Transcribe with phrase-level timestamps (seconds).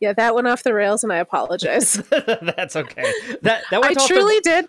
[0.00, 1.94] Yeah, that went off the rails, and I apologize.
[2.10, 3.12] That's okay.
[3.42, 4.42] That that I off truly the...
[4.42, 4.66] did.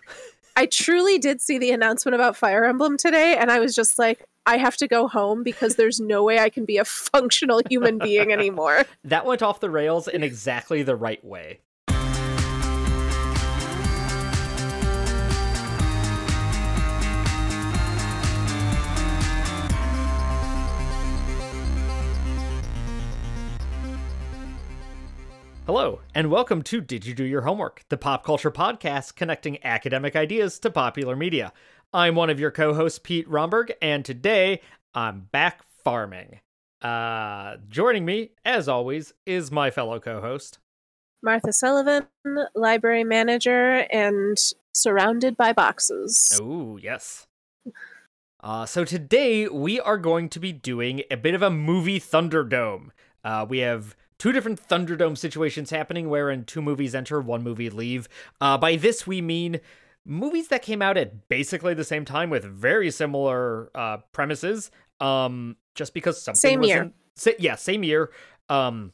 [0.54, 4.26] I truly did see the announcement about Fire Emblem today, and I was just like,
[4.44, 7.98] I have to go home because there's no way I can be a functional human
[7.98, 8.84] being anymore.
[9.04, 11.60] that went off the rails in exactly the right way.
[25.74, 30.14] Hello, and welcome to Did You Do Your Homework, the pop culture podcast connecting academic
[30.14, 31.50] ideas to popular media.
[31.94, 34.60] I'm one of your co hosts, Pete Romberg, and today
[34.94, 36.40] I'm back farming.
[36.82, 40.58] Uh, joining me, as always, is my fellow co host,
[41.22, 42.06] Martha Sullivan,
[42.54, 44.36] library manager, and
[44.74, 46.38] surrounded by boxes.
[46.38, 47.26] Oh, yes.
[48.42, 52.90] Uh, so today we are going to be doing a bit of a movie Thunderdome.
[53.24, 58.08] Uh, we have two different Thunderdome situations happening wherein two movies enter, one movie leave.
[58.40, 59.58] Uh, by this we mean
[60.06, 64.70] movies that came out at basically the same time with very similar uh, premises.
[65.00, 66.82] Um, just because something Same was year.
[66.82, 68.12] in- sa- yeah, same year.
[68.48, 68.92] Um,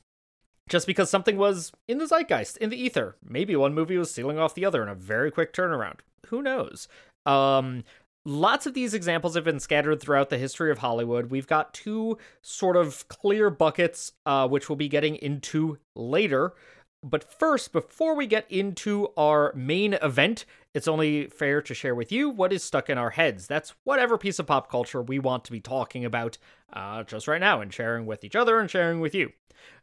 [0.66, 3.16] just because something was in the zeitgeist, in the ether.
[3.22, 5.98] Maybe one movie was sealing off the other in a very quick turnaround.
[6.28, 6.88] Who knows?
[7.26, 7.84] Um,
[8.24, 11.30] lots of these examples have been scattered throughout the history of Hollywood.
[11.30, 16.54] We've got two sort of clear buckets, uh, which we'll be getting into later.
[17.02, 22.10] But first, before we get into our main event, it's only fair to share with
[22.10, 23.46] you what is stuck in our heads.
[23.46, 26.38] That's whatever piece of pop culture we want to be talking about
[26.72, 29.32] uh, just right now and sharing with each other and sharing with you.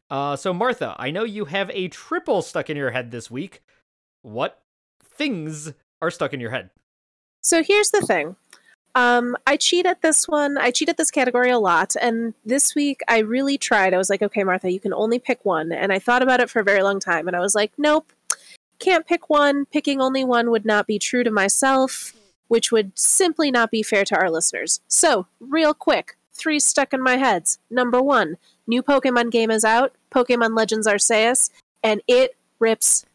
[0.10, 3.64] Uh, so, Martha, I know you have a triple stuck in your head this week.
[4.22, 4.62] What
[5.02, 6.70] things are stuck in your head?
[7.46, 8.36] So here's the thing.
[8.96, 10.58] Um, I cheat at this one.
[10.58, 11.94] I cheat at this category a lot.
[12.02, 13.94] And this week I really tried.
[13.94, 15.72] I was like, okay, Martha, you can only pick one.
[15.72, 17.28] And I thought about it for a very long time.
[17.28, 18.12] And I was like, nope,
[18.80, 19.68] can't pick one.
[19.68, 22.14] Picking only one would not be true to myself,
[22.48, 24.82] which would simply not be fair to our listeners.
[24.88, 27.60] So, real quick, three stuck in my heads.
[27.70, 31.52] Number one, new Pokemon game is out Pokemon Legends Arceus,
[31.84, 33.06] and it rips.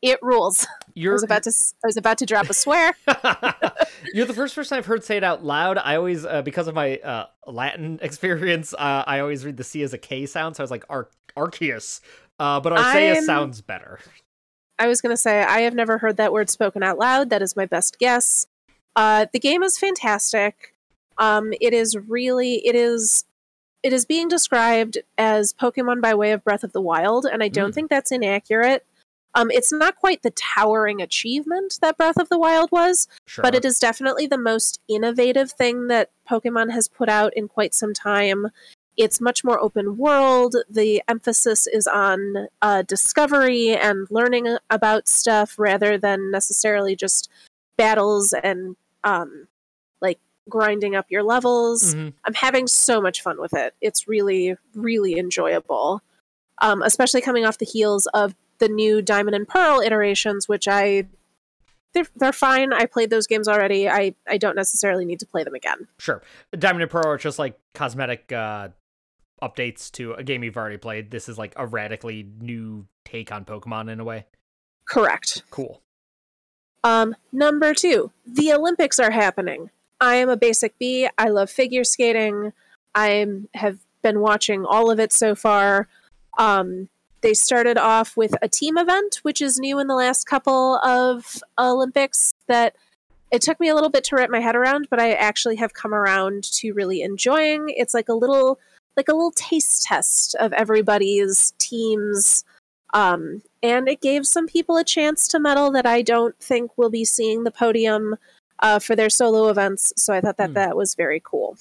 [0.00, 0.68] It rules.
[0.96, 1.50] I You're was about to.
[1.82, 2.94] I was about to drop a swear.
[4.14, 5.78] You're the first person I've heard say it out loud.
[5.78, 9.82] I always, uh, because of my uh, Latin experience, uh, I always read the C
[9.82, 12.00] as a K sound, so I was like Ar- Arceus.
[12.38, 13.98] Uh, but Arceus I'm- sounds better.
[14.78, 17.30] I was going to say, I have never heard that word spoken out loud.
[17.30, 18.48] That is my best guess.
[18.96, 20.74] Uh, the game is fantastic.
[21.16, 23.24] Um, it is really, it is,
[23.84, 27.46] it is being described as Pokemon by way of Breath of the Wild, and I
[27.48, 27.74] don't Mm.
[27.74, 28.84] think that's inaccurate.
[29.34, 33.42] Um, it's not quite the towering achievement that Breath of the Wild was, Sure.
[33.42, 37.74] but it is definitely the most innovative thing that Pokemon has put out in quite
[37.74, 38.48] some time.
[38.96, 40.54] It's much more open world.
[40.70, 47.28] The emphasis is on uh, discovery and learning about stuff rather than necessarily just
[47.76, 49.48] battles and um,
[50.00, 51.96] like grinding up your levels.
[51.96, 52.12] Mhm.
[52.24, 53.74] I'm having so much fun with it.
[53.80, 56.00] It's really, really enjoyable,
[56.62, 61.06] um, especially coming off the heels of the new Diamond and Pearl iterations, which I
[61.92, 62.72] they're, they're fine.
[62.72, 63.88] I played those games already.
[63.88, 65.86] I, I don't necessarily need to play them again.
[65.98, 66.22] Sure.
[66.58, 68.68] Diamond and Pearl are just like cosmetic uh,
[69.40, 71.10] updates to a game you've already played.
[71.10, 74.26] This is like a radically new take on Pokemon in a way.
[74.86, 75.42] Correct.
[75.50, 75.80] Cool.
[76.82, 79.70] Um, number two, the Olympics are happening.
[80.00, 81.08] I am a basic B.
[81.16, 82.52] I love figure skating.
[82.94, 85.88] I have been watching all of it so far.
[86.38, 86.88] Um,
[87.24, 91.42] they started off with a team event, which is new in the last couple of
[91.58, 92.34] Olympics.
[92.46, 92.76] That
[93.32, 95.74] it took me a little bit to wrap my head around, but I actually have
[95.74, 97.70] come around to really enjoying.
[97.70, 98.60] It's like a little,
[98.96, 102.44] like a little taste test of everybody's teams
[102.94, 106.90] um, and it gave some people a chance to medal that I don't think will
[106.90, 108.16] be seeing the podium
[108.60, 109.92] uh, for their solo events.
[109.96, 110.54] So I thought that Hmm.
[110.54, 111.58] that was very cool.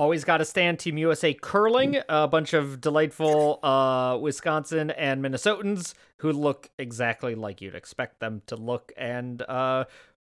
[0.00, 1.98] Always got to stand Team USA curling.
[2.08, 8.40] A bunch of delightful uh, Wisconsin and Minnesotans who look exactly like you'd expect them
[8.46, 9.84] to look and uh,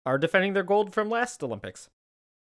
[0.06, 1.89] are defending their gold from last Olympics.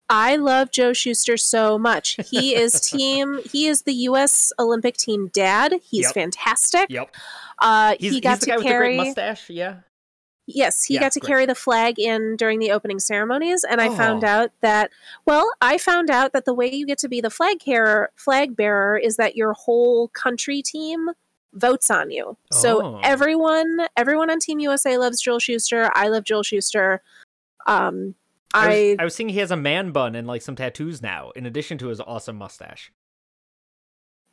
[0.09, 2.17] I love Joe Shuster so much.
[2.29, 3.39] He is team.
[3.49, 4.51] He is the U.S.
[4.59, 5.75] Olympic team dad.
[5.81, 6.13] He's Yep.
[6.13, 6.89] fantastic.
[6.89, 7.15] Yep.
[7.59, 8.97] Uh, He's, he got he's the to guy with carry.
[8.97, 9.49] the great mustache.
[9.49, 9.75] Yeah.
[10.45, 11.27] Yes, he Yeah, got to great.
[11.27, 14.27] carry the flag in during the opening ceremonies, and I found Oh.
[14.27, 14.91] out that
[15.25, 18.55] well, I found out that the way you get to be the flag carrier, flag
[18.55, 21.09] bearer, is that your whole country team
[21.53, 22.35] votes on you.
[22.51, 22.57] Oh.
[22.57, 25.89] So everyone, everyone on Team USA loves Joel Shuster.
[25.93, 27.01] I love Joel Shuster.
[27.67, 28.15] Um,
[28.55, 31.01] I was, I I was seeing he has a man bun and like some tattoos
[31.01, 32.91] now, in addition to his awesome mustache.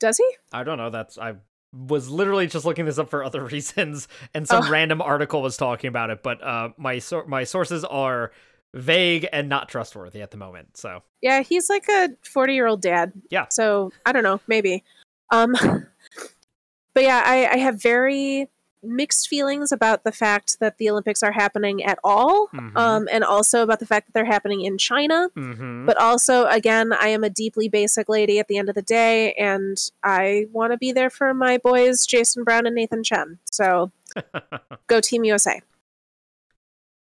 [0.01, 0.29] does he?
[0.53, 0.91] I don't know.
[0.91, 1.35] That's I
[1.73, 4.71] was literally just looking this up for other reasons, and some Oh.
[4.71, 6.23] random article was talking about it.
[6.23, 8.33] But uh, my sor- my sources are
[8.75, 10.77] vague and not trustworthy at the moment.
[10.77, 13.13] So Yeah, he's like a 40 year old dad.
[13.31, 13.47] Yeah.
[13.51, 14.85] So I don't know, maybe.
[15.33, 15.53] Um,
[16.95, 18.49] but yeah, I, I have very
[18.83, 22.77] mixed feelings about the fact that the Olympics are happening at all, Mhm.
[22.77, 25.29] um, and also about the fact that they're happening in China.
[25.37, 25.85] Mhm.
[25.87, 29.33] But also, again, I am a deeply basic lady at the end of the day,
[29.35, 33.39] and I want to be there for my boys, Jason Brown and Nathan Chen.
[33.51, 33.91] So
[34.87, 35.61] go Team USA.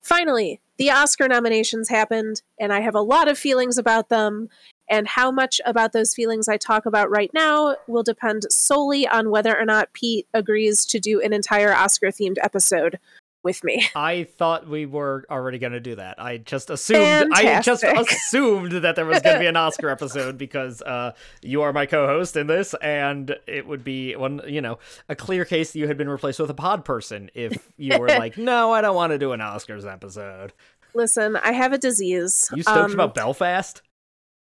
[0.02, 4.48] Finally, the Oscar nominations happened, and I have a lot of feelings about them.
[4.90, 9.31] And how much about those feelings I talk about right now will depend solely on
[9.31, 12.99] whether or not Pete agrees to do an entire Oscar themed episode
[13.44, 13.88] with me.
[13.94, 16.20] I thought we were already going to do that.
[16.20, 17.88] I just assumed Fantastic.
[17.88, 21.12] I just assumed that there was going to be an Oscar episode because uh,
[21.43, 25.44] you are my co-host in this, and it would be one you know a clear
[25.44, 28.73] case that you had been replaced with a pod person if you were like, no,
[28.73, 30.52] I don't want to do an Oscars episode.
[30.94, 32.50] Listen, I have a disease.
[32.55, 33.82] You stoked Um, about Belfast?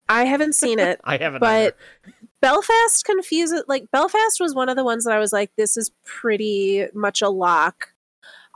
[0.10, 1.00] I haven't seen it.
[1.06, 1.40] I haven't.
[1.40, 2.14] but either.
[2.42, 5.92] Belfast confuses like Belfast was one of the ones that I was like, this is
[6.06, 7.94] pretty much a lock.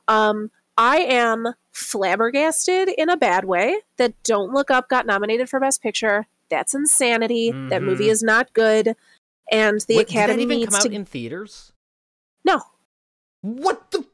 [0.09, 5.59] Um, I am flabbergasted in a bad way that Don't Look Up got nominated for
[5.59, 6.27] Best Picture.
[6.49, 7.51] That's insanity.
[7.51, 7.85] That Mhm.
[7.85, 8.95] movie is not good.
[9.51, 11.71] And the Wait, did Academy that even needs come out to in theaters?
[12.45, 12.61] No.
[13.41, 14.05] What the?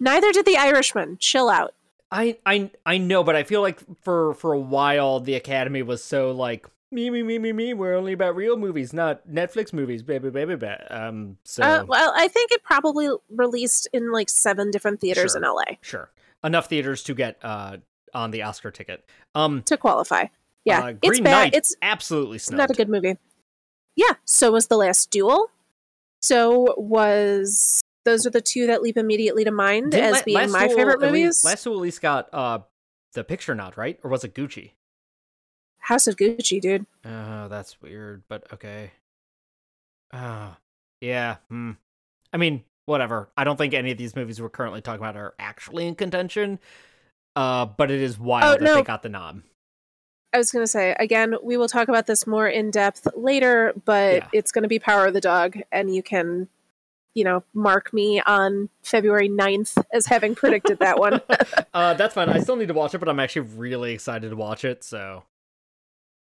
[0.00, 1.16] Neither did The Irishman.
[1.18, 1.74] Chill out.
[2.10, 6.02] I I I know, but I feel like for for a while the Academy was
[6.04, 7.74] so like me me me me me.
[7.74, 10.82] We're only about real movies, not Netflix movies, baby baby baby.
[10.90, 15.42] Um, so Uh, well, I think it probably released in like seven different theaters Sure.
[15.42, 16.10] in LA sure,
[16.44, 17.78] enough theaters to get uh
[18.14, 19.04] on the Oscar ticket.
[19.34, 20.26] Um, to qualify.
[20.64, 21.30] Yeah, uh, it's bad.
[21.30, 22.58] Knight, It's absolutely snubbed.
[22.58, 23.18] not a good movie.
[23.96, 25.50] Yeah, so was The Last Duel.
[26.22, 30.36] So was those are the two that leap immediately to mind Didn't as La- being
[30.38, 31.44] Last my favorite at movies.
[31.44, 32.60] Last Duel at least got uh
[33.12, 34.70] the picture nod right, or was it Gucci?
[35.80, 36.86] House of Gucci, dude.
[37.04, 38.92] Oh, that's weird, but okay.
[40.12, 40.58] Ah,
[41.00, 41.36] yeah.
[41.48, 41.72] Hmm.
[42.32, 43.28] I mean, whatever.
[43.36, 46.58] I don't think any of these movies we're currently talking about are actually in contention.
[47.34, 48.74] Uh, but it is wild Oh, that no.
[48.76, 49.42] they got the nod.
[50.32, 53.72] I was going to say again, we will talk about this more in depth later,
[53.84, 54.28] but Yeah.
[54.32, 56.48] it's going to be Power of the Dog, and you can,
[57.16, 61.22] you know, mark me on February 9th as having predicted that one.
[61.74, 62.28] uh, that's fine.
[62.28, 64.84] I still need to watch it, but I'm actually really excited to watch it.
[64.84, 65.22] So,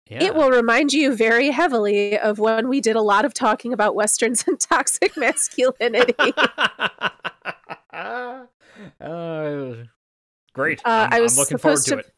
[0.07, 0.23] yeah.
[0.23, 3.95] It will remind you very heavily of when we did a lot of talking about
[3.95, 6.13] westerns and toxic masculinity.
[7.91, 8.43] uh,
[10.53, 10.79] great.
[10.85, 12.13] Uh, I'm, I was I'm looking forward to to- it.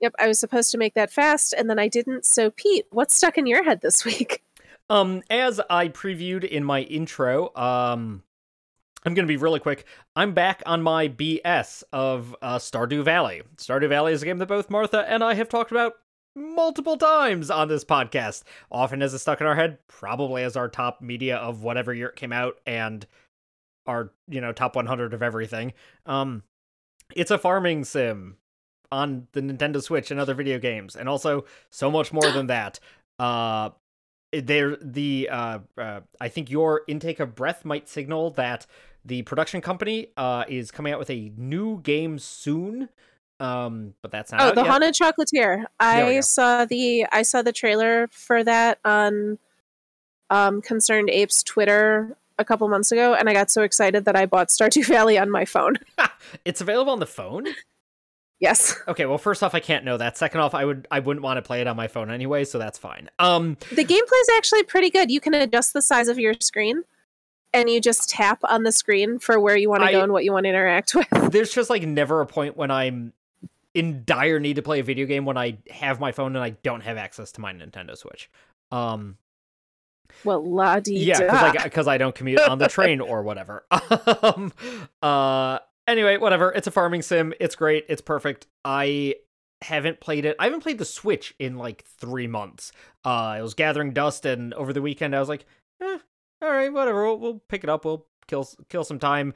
[0.00, 2.24] Yep, I was supposed to make that fast, and then I didn't.
[2.24, 4.42] So, Pete, what's stuck in your head this week?
[4.90, 8.22] Um, as I previewed in my intro, um,
[9.04, 9.84] I'm gonna be really quick.
[10.16, 13.42] I'm back on my BS of uh, Stardew Valley.
[13.56, 15.94] Stardew Valley is a game that both Martha and I have talked about
[16.34, 18.44] multiple times on this podcast.
[18.70, 22.08] Often as it's stuck in our head, probably as our top media of whatever year
[22.08, 23.06] it came out, and
[23.86, 25.74] our you know top 100 of everything.
[26.06, 26.42] Um,
[27.14, 28.36] it's a farming sim
[28.90, 32.80] on the Nintendo Switch and other video games, and also so much more than that.
[33.18, 33.70] Uh,
[34.32, 38.66] there the uh, uh I think your intake of breath might signal that
[39.04, 42.88] the production company uh is coming out with a new game soon.
[43.40, 44.66] Um, but that's not Oh, the yet.
[44.70, 45.64] Haunted Chocolatier.
[45.78, 49.38] I saw the I saw the trailer for that on
[50.30, 54.48] um, ConcernedApe's Twitter a couple months ago, and I got so excited that I bought
[54.48, 55.76] Stardew Valley on my phone.
[56.44, 57.46] It's available on the phone.
[58.40, 60.16] Yes, Okay, well, first off, I can't know that.
[60.16, 62.58] Second off, I would I wouldn't want to play it on my phone anyway, so
[62.58, 63.10] that's fine.
[63.18, 65.10] Um, the gameplay is actually pretty good.
[65.10, 66.84] You can adjust the size of your screen,
[67.52, 70.24] and you just tap on the screen for where you want to go and what
[70.24, 71.08] you want to interact with.
[71.32, 73.12] there's just like never a point when I'm
[73.74, 76.50] in dire need to play a video game when I have my phone and I
[76.50, 78.30] don't have access to my Nintendo Switch.
[78.72, 79.18] Um,
[80.24, 83.64] Well, la yeah, because I, I don't commute on the train or whatever.
[84.22, 84.52] um,
[85.02, 86.52] uh, anyway, whatever.
[86.52, 87.34] It's a farming sim.
[87.40, 87.86] It's great.
[87.88, 88.46] It's perfect.
[88.64, 89.16] I
[89.62, 90.36] haven't played it.
[90.38, 92.70] I haven't played the Switch in like three months.
[93.04, 95.46] Uh, I was gathering dust, and over the weekend, I was like,
[95.82, 95.98] eh,
[96.42, 97.04] all right, whatever.
[97.04, 97.84] We'll, we'll pick it up.
[97.84, 99.34] We'll kill kill some time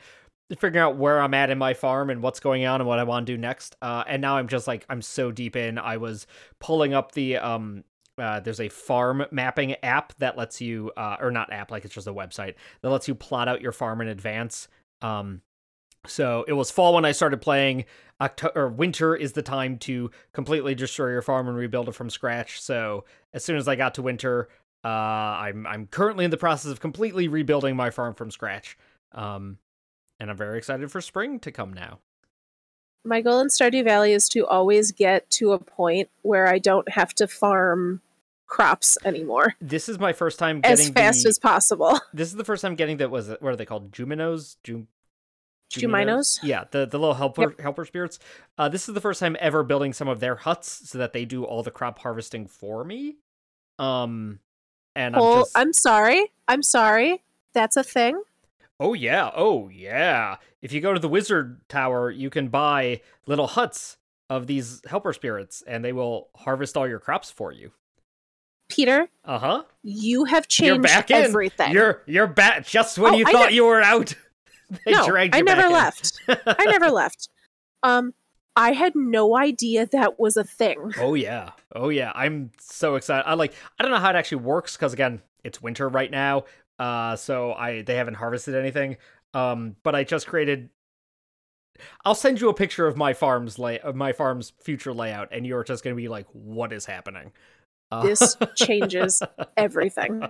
[0.59, 3.04] figuring out where I'm at in my farm and what's going on and what I
[3.04, 3.75] want to do next.
[3.80, 5.78] Uh, and now I'm just like I'm so deep in.
[5.78, 6.26] I was
[6.61, 7.85] pulling up the um.
[8.18, 11.94] Uh, there's a farm mapping app that lets you, uh, or not app, like it's
[11.94, 14.68] just a website that lets you plot out your farm in advance.
[15.00, 15.40] Um,
[16.06, 17.85] so it was fall when I started playing.
[18.21, 22.61] October winter is the time to completely destroy your farm and rebuild it from scratch.
[22.61, 24.49] So as soon as I got to winter,
[24.85, 28.76] Uh, I'm I'm currently in the process of completely rebuilding my farm from scratch.
[29.12, 29.59] Um,
[30.18, 32.00] and I'm very excited for spring to come now.
[33.04, 36.88] My goal in Stardew Valley is to always get to a point where I don't
[36.90, 38.00] have to farm
[38.47, 39.54] crops anymore.
[39.61, 42.00] This is my first time getting as fast the, as possible.
[42.12, 43.92] This is the first time getting that was what are they called?
[43.92, 44.56] Junimos?
[44.64, 44.88] Jum
[45.73, 46.38] Junimos?
[46.43, 47.61] Yeah, the the little helper yep.
[47.61, 48.19] helper spirits.
[48.59, 51.25] Uh, this is the first time ever building some of their huts so that they
[51.25, 53.17] do all the crop harvesting for me.
[53.79, 54.41] Um,
[54.95, 56.33] and well, I'm just I'm sorry.
[56.49, 57.23] I'm sorry.
[57.55, 58.23] That's a thing.
[58.81, 60.37] Oh yeah, oh yeah.
[60.61, 63.97] If you go to the wizard tower, you can buy little huts
[64.31, 67.73] of these helper spirits and they will harvest all your crops for you.
[68.69, 69.09] Peter.
[69.25, 69.64] Uh-huh.
[69.83, 71.17] You have changed you're back in.
[71.19, 71.73] everything.
[71.73, 74.14] You're you're back just when Oh, you I thought you were out.
[74.87, 76.21] they no, I never left.
[76.29, 77.29] I never left.
[77.83, 78.14] Um
[78.55, 80.93] I had no idea that was a thing.
[80.99, 81.50] Oh yeah.
[81.75, 82.12] Oh yeah.
[82.14, 83.26] I'm so excited.
[83.29, 86.45] I like I don't know how it actually works cuz again, it's winter right now.
[86.79, 88.97] Uh so I they haven't harvested anything.
[89.35, 90.71] Um but I just created
[92.05, 95.47] I'll send you a picture of my farm's lay of my farm's future layout and
[95.47, 97.33] you're just going to be like what is happening?
[97.91, 99.23] Uh, This changes
[99.57, 100.23] everything.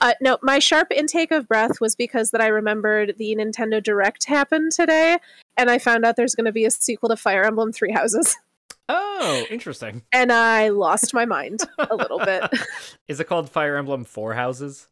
[0.00, 4.24] Uh, no, my sharp intake of breath was because that I remembered the Nintendo Direct
[4.26, 5.18] happened today,
[5.56, 8.36] and I found out there's going to be a sequel to Fire Emblem Three Houses,
[8.88, 10.02] oh, interesting.
[10.12, 12.42] and I lost my mind a little bit.
[13.08, 14.88] Is it called Fire Emblem Four Houses?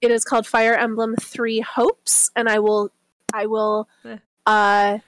[0.00, 2.90] It is called Fire Emblem Three Hopes, and I will,
[3.32, 4.18] I will, Eh.
[4.44, 4.98] uh,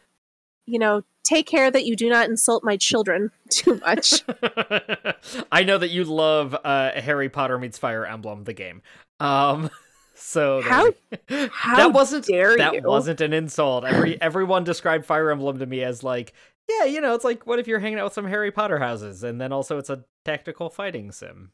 [0.66, 4.22] you know, take care that you do not insult my children too much.
[5.52, 8.82] I know that you love uh, Harry Potter meets Fire Emblem, the game.
[9.20, 9.70] Um,
[10.14, 12.82] so How- we- how that wasn't that you.
[12.82, 13.84] wasn't an insult.
[13.84, 16.32] Every everyone described Fire Emblem to me as like,
[16.68, 19.22] yeah, you know, it's like what if you're hanging out with some Harry Potter houses,
[19.22, 21.52] and then also it's a tactical fighting sim.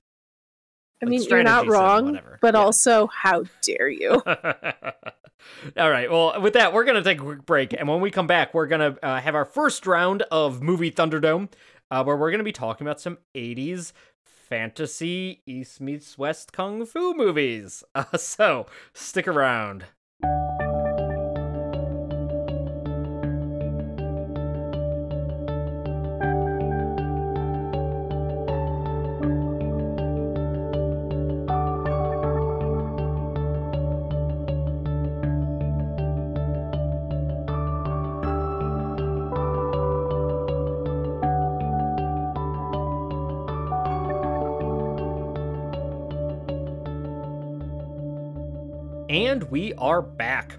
[1.03, 2.61] I mean, you're not wrong, but Yeah.
[2.61, 4.23] also, how dare you?
[5.77, 6.11] All right.
[6.11, 7.73] Well, with that, we're going to take a quick break.
[7.73, 10.91] And when we come back, we're going to uh, have our first round of Movie
[10.93, 11.49] Thunderdome,
[11.91, 13.93] uh, where we're going to be talking about some 80s
[14.25, 17.83] fantasy East meets West Kung Fu movies.
[17.95, 19.85] Uh, so stick around.
[49.43, 50.57] And we are back.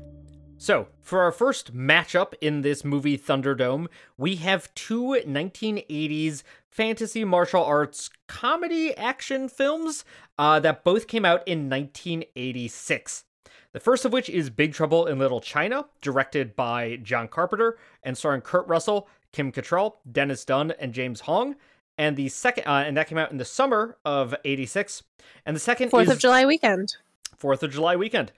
[0.57, 3.87] So, for our first matchup in this movie Thunderdome,
[4.17, 10.03] we have two 1980s fantasy martial arts comedy action films
[10.37, 13.23] uh, that both came out in 1986.
[13.71, 18.17] The first of which is Big Trouble in Little China, directed by John Carpenter and
[18.17, 21.55] starring Kurt Russell, Kim Cattrall, Dennis Dun, and James Hong.
[21.97, 25.03] And the second, uh, and that came out in the summer of '86.
[25.45, 26.97] And the second Fourth is of July weekend.
[27.37, 28.33] Fourth of July weekend.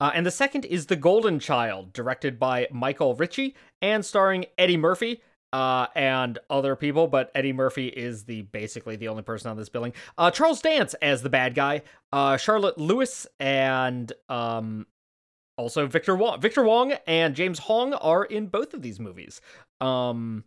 [0.00, 4.78] Uh, and the second is The Golden Child, directed by Michael Ritchie and starring Eddie
[4.78, 9.56] Murphy uh, and other people, but Eddie Murphy is the basically the only person on
[9.56, 9.92] this billing.
[10.16, 14.86] Uh, Charles Dance as the bad guy, uh, Charlotte Lewis, and um,
[15.56, 16.40] also Victor Wong.
[16.40, 19.40] Victor Wong and James Hong are in both of these movies.
[19.80, 20.44] Um,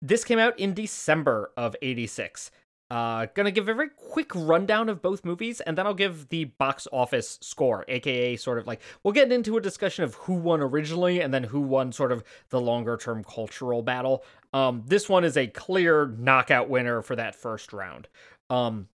[0.00, 2.50] this came out in December of '86.
[2.88, 6.44] Uh, gonna give a very quick rundown of both movies, and then I'll give the
[6.44, 10.60] box office score, aka sort of like we'll get into a discussion of who won
[10.60, 14.24] originally, and then who won sort of the longer term cultural battle.
[14.52, 18.06] Um, this one is a clear knockout winner for that first round.
[18.50, 18.88] Um,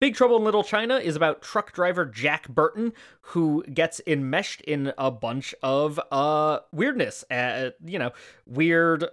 [0.00, 4.94] Big Trouble in Little China is about truck driver Jack Burton who gets enmeshed in
[4.96, 8.12] a bunch of uh weirdness, uh, you know,
[8.46, 9.04] weird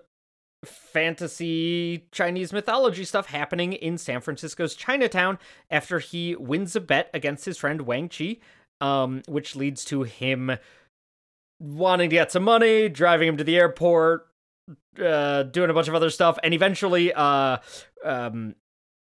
[0.65, 5.37] fantasy Chinese mythology stuff happening in San Francisco's Chinatown
[5.69, 8.37] after he wins a bet against his friend Wang Chi,
[8.81, 10.57] um, which leads to him
[11.59, 14.27] wanting to get some money, driving him to the airport,
[15.03, 17.57] uh, doing a bunch of other stuff, and eventually uh,
[18.03, 18.55] um,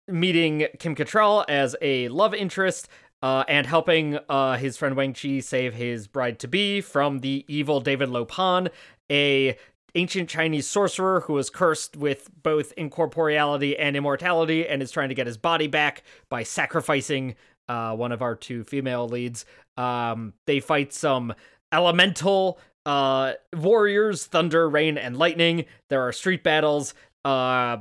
[0.08, 2.88] meeting Kim Cattrall as a love interest.
[3.24, 7.46] Uh, and helping uh, his friend Wang Chi save his bride to be from the
[7.48, 8.70] evil David Lo Pan,
[9.12, 9.56] a
[9.96, 15.16] ancient Chinese sorcerer who is cursed with both incorporeality and immortality and is trying to
[15.16, 17.36] get his body back by sacrificing
[17.68, 19.46] uh, one of our two female leads.
[19.78, 21.34] Um, they fight some
[21.72, 25.66] elemental uh, warriors, thunder, rain, and lightning.
[25.90, 26.94] There are street battles.
[27.24, 27.78] Uh,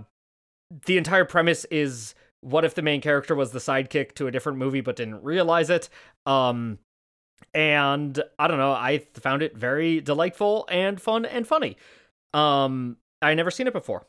[0.86, 4.58] the entire premise is what if the main character was the sidekick to a different
[4.58, 5.88] movie but didn't realize it?
[6.26, 6.78] Um,
[7.52, 11.76] and I don't know, I found it very delightful and fun and funny.
[12.32, 14.06] Um, I never seen it before.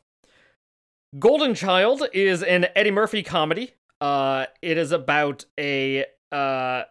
[1.17, 3.73] Golden Child is an Eddie Murphy comedy.
[3.99, 6.83] Uh, it is about a uh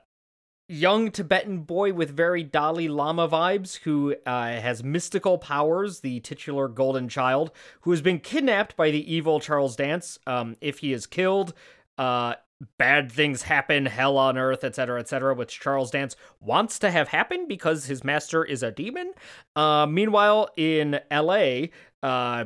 [0.71, 6.69] young Tibetan boy with very Dalai Lama vibes who uh, has mystical powers, the titular
[6.69, 10.19] golden child, who has been kidnapped by the evil Charles Dance.
[10.29, 11.55] Um, if he is killed,
[11.99, 12.35] uh,
[12.79, 17.47] bad things happen, hell on earth, etc., etc., which Charles Dance wants to have happen
[17.49, 19.13] because his master is a demon.
[19.57, 21.67] Uh, meanwhile, in LA,
[22.03, 22.45] uh,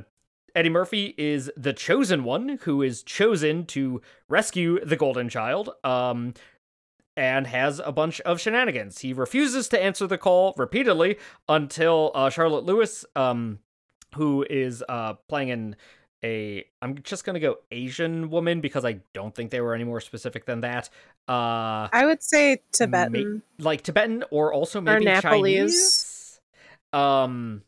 [0.54, 5.70] Eddie Murphy is the chosen one who is chosen to rescue the golden child.
[5.82, 6.34] Um,
[7.16, 8.98] and has a bunch of shenanigans.
[8.98, 11.16] He refuses to answer the call repeatedly
[11.48, 13.60] until uh, Charlotte Lewis, um,
[14.16, 15.76] who is uh, playing in
[16.24, 20.00] a, I'm just gonna go Asian woman because I don't think they were any more
[20.00, 20.88] specific than that.
[21.28, 26.40] Uh, I would say Tibetan, ma- like Tibetan, or also maybe or Chinese.
[26.92, 27.62] Um.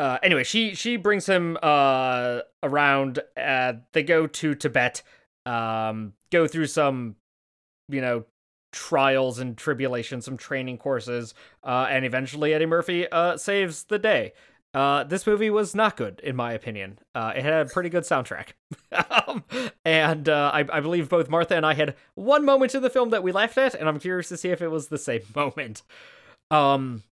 [0.00, 3.20] Uh, anyway, she she brings him uh around.
[3.36, 5.02] Uh, they go to Tibet.
[5.46, 7.16] Um, go through some
[7.88, 8.24] you know,
[8.72, 14.32] trials and tribulations, some training courses, uh, and eventually Eddie Murphy uh, saves the day.
[14.74, 16.98] Uh, this movie was not good, in my opinion.
[17.14, 18.48] Uh, it had a pretty good soundtrack.
[19.28, 19.44] um,
[19.84, 23.10] and uh, I, I, believe both Martha and I had one moment in the film
[23.10, 25.82] that we laughed at, and I'm curious to see if it was the same moment.
[26.50, 27.04] Um,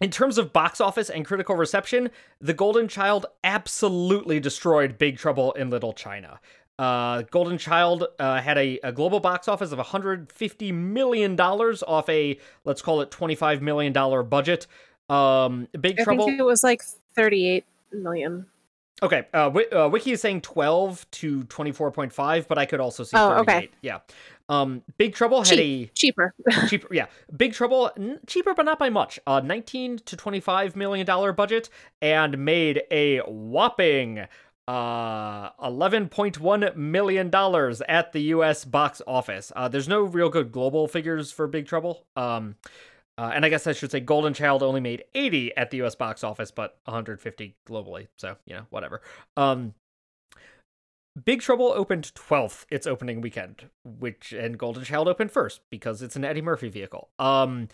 [0.00, 5.52] in terms of box office and critical reception, The Golden Child absolutely destroyed Big Trouble
[5.52, 6.40] in Little China.
[6.78, 12.08] Uh, Golden Child uh, had a, a, global box office of 150 million dollars off
[12.08, 14.66] a let's call it 25 million dollar budget.
[15.10, 16.24] Um, Big I Trouble.
[16.24, 16.82] Think it was like
[17.14, 18.46] 38 million.
[19.02, 23.16] Okay, uh, w- uh, Wiki is saying 12 to 24.5, but I could also see
[23.16, 23.40] oh, 38.
[23.40, 23.68] Okay.
[23.80, 24.00] Yeah.
[24.50, 25.90] Um, Big Trouble had Cheap.
[25.90, 26.34] a cheaper,
[26.68, 26.92] cheaper.
[26.92, 29.18] Yeah, Big Trouble n- cheaper, but not by much.
[29.26, 31.70] Uh, 19 to 25 million dollar budget
[32.02, 34.26] and made a whopping
[34.68, 39.50] uh 11.1 million dollars at the US box office.
[39.56, 42.04] Uh there's no real good global figures for Big Trouble.
[42.14, 42.54] Um
[43.18, 45.94] uh, and I guess I should say Golden Child only made 80 at the US
[45.94, 48.08] box office but 150 globally.
[48.16, 49.02] So, you know, whatever.
[49.36, 49.74] Um
[51.24, 56.16] Big Trouble opened 12th its opening weekend, which and Golden Child opened first because it's
[56.16, 57.08] an Eddie Murphy vehicle.
[57.18, 57.68] Um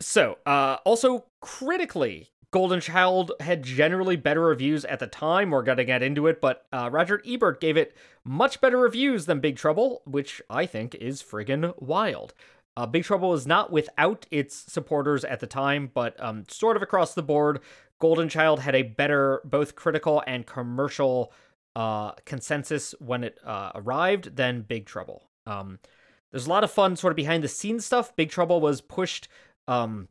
[0.00, 5.50] so, uh also critically, Golden Child had generally better reviews at the time.
[5.50, 9.24] We're going to get into it, but uh, Roger Ebert gave it much better reviews
[9.24, 12.34] than Big Trouble, which I think is friggin' wild.
[12.76, 16.82] Uh, Big Trouble was not without its supporters at the time, but um, sort of
[16.82, 17.60] across the board,
[17.98, 21.32] Golden Child had a better both critical and commercial
[21.76, 25.28] uh, consensus when it uh, arrived than Big Trouble.
[25.46, 25.78] Um,
[26.30, 28.16] there's a lot of fun sort of behind the scenes stuff.
[28.16, 29.28] Big Trouble was pushed
[29.68, 30.08] um,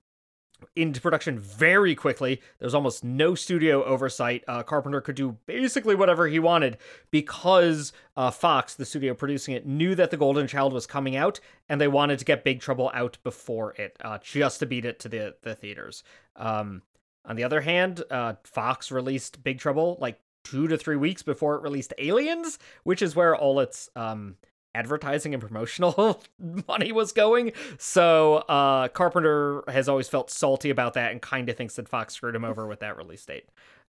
[0.75, 2.41] into production very quickly.
[2.59, 4.43] There's almost no studio oversight.
[4.47, 6.77] Uh, Carpenter could do basically whatever he wanted
[7.09, 11.39] because uh, Fox, the studio producing it, knew that The Golden Child was coming out
[11.69, 14.99] and they wanted to get Big Trouble out before it, uh, just to beat it
[14.99, 16.03] to the, the theaters.
[16.35, 16.81] Um,
[17.25, 21.55] on the other hand, uh, Fox released Big Trouble like two to three weeks before
[21.55, 24.37] it released Aliens, which is where all its um,
[24.75, 26.21] advertising and promotional
[26.67, 27.51] money was going.
[27.77, 32.13] So uh, Carpenter has always felt salty about that and kind of thinks that Fox
[32.15, 33.49] screwed him over with that release date.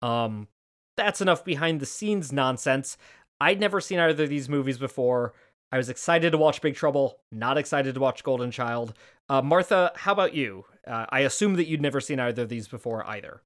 [0.03, 0.49] Um,
[0.97, 2.97] that's enough behind the scenes nonsense.
[3.41, 5.35] I'd never seen either of these movies before.
[5.73, 8.95] I was excited to watch Big Trouble, not excited to watch Golden Child.
[9.29, 10.67] Uh, Martha, how about you?
[10.87, 13.43] Uh, I assume that you'd never seen either of these before either.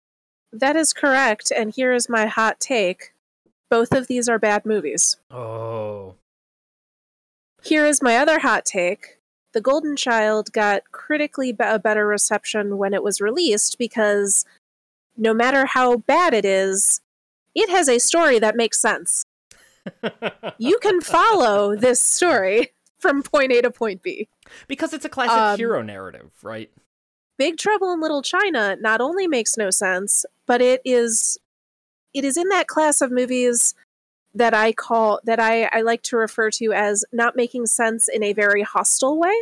[0.52, 1.50] That is correct.
[1.56, 3.12] And here is my hot take
[3.70, 5.16] both of these are bad movies.
[5.30, 6.14] Oh,
[7.68, 9.18] here is my other hot take.
[9.52, 14.44] The Golden Child got critically a better reception when it was released because
[15.16, 17.00] no matter how bad it is,
[17.54, 19.24] it has a story that makes sense.
[20.59, 24.28] you can follow this story from point A to point B.
[24.66, 26.70] Because it's a classic um, hero narrative, right?
[27.37, 31.38] Big Trouble in Little China not only makes no sense, but it is
[32.14, 33.74] it is in that class of movies
[34.34, 38.22] that I call that I, I like to refer to as not making sense in
[38.22, 39.34] a very hostile way.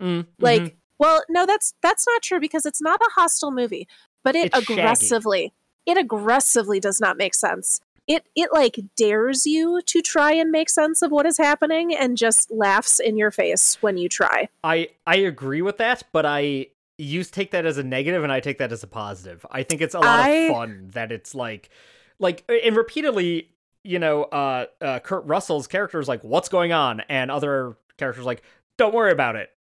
[0.00, 0.76] Mm, like, mm-hmm.
[0.98, 3.88] well, no, that's that's not true because it's not a hostile movie,
[4.22, 5.52] but it it's aggressively
[5.86, 5.98] shaggy.
[5.98, 7.80] it aggressively does not make sense.
[8.06, 12.18] It it like dares you to try and make sense of what is happening and
[12.18, 14.48] just laughs in your face when you try.
[14.62, 16.66] I I agree with that, but I
[16.98, 19.44] you take that as a negative and I take that as a positive.
[19.50, 21.70] I think it's a lot I, of fun that it's like
[22.18, 23.48] like and repeatedly
[23.84, 28.24] you know, uh, uh, Kurt Russell's character is like, "What's going on?" and other characters
[28.24, 28.42] like,
[28.78, 29.50] "Don't worry about it."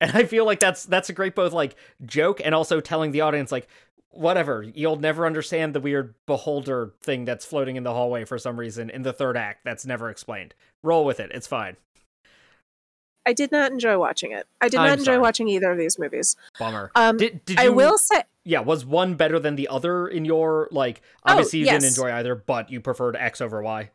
[0.00, 1.74] And I feel like that's that's a great both like
[2.06, 3.66] joke and also telling the audience like,
[4.10, 8.58] whatever, you'll never understand the weird beholder thing that's floating in the hallway for some
[8.60, 9.64] reason in the third act.
[9.64, 10.54] That's never explained.
[10.84, 11.32] Roll with it.
[11.34, 11.76] It's fine.
[13.26, 14.46] I did not enjoy watching it.
[14.60, 15.18] I did I'm not enjoy sorry.
[15.18, 16.34] watching either of these movies.
[16.58, 16.90] Bummer.
[16.94, 20.24] Um, did, did you, I will say, Yeah, was one better than the other in
[20.24, 21.02] your like?
[21.26, 23.90] Oh, Obviously, you didn't enjoy either, but you preferred X over Y.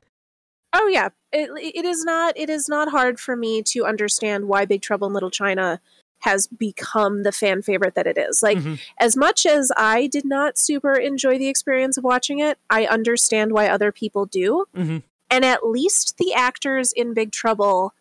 [0.76, 2.38] oh yeah, it, it is not.
[2.38, 5.82] It is not hard for me to understand why Big Trouble in Little China
[6.20, 8.42] has become the fan favorite that it is.
[8.42, 8.80] Like, Mhm.
[9.00, 13.52] as much as I did not super enjoy the experience of watching it, I understand
[13.54, 14.66] why other people do.
[14.76, 15.04] Mhm.
[15.30, 17.94] And at least the actors in Big Trouble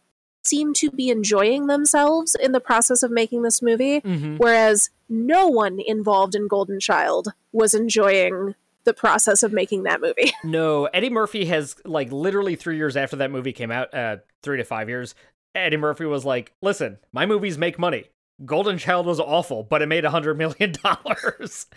[0.44, 4.36] seem to be enjoying themselves in the process of making this movie, Mm-hmm.
[4.36, 10.32] whereas no one involved in Golden Child was enjoying the process of making that movie.
[10.44, 14.56] No, Eddie Murphy has like literally three years after that movie came out, uh, three
[14.56, 15.14] to five years.
[15.54, 18.04] Eddie Murphy was like, "Listen, my movies make money.
[18.44, 21.66] Golden Child was awful, but it made a hundred million dollars."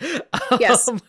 [0.60, 0.88] Yes.
[0.88, 1.00] Um,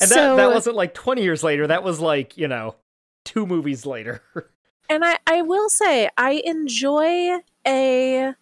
[0.00, 1.66] and So- that that wasn't like twenty years later.
[1.66, 2.76] That was like you know,
[3.24, 4.22] two movies later.
[4.92, 8.34] and I, I will say I enjoy a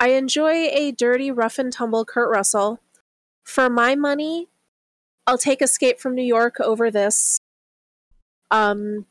[0.00, 2.80] I enjoy a dirty rough and tumble Kurt Russell.
[3.44, 4.48] For my money,
[5.26, 7.38] I'll take Escape from New York over this.
[8.50, 9.06] Um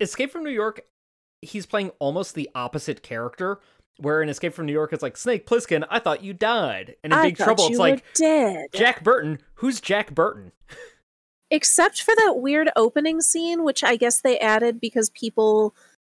[0.00, 0.80] Escape from New York,
[1.42, 3.60] he's playing almost the opposite character.
[4.00, 5.84] Where in Escape from New York, it's like Snake Plissken.
[5.90, 8.66] I thought you died, and in I Big Trouble, it's like dead.
[8.72, 9.40] Jack Burton.
[9.54, 10.52] Who's Jack Burton?
[11.50, 15.74] Except for that weird opening scene, which I guess they added because people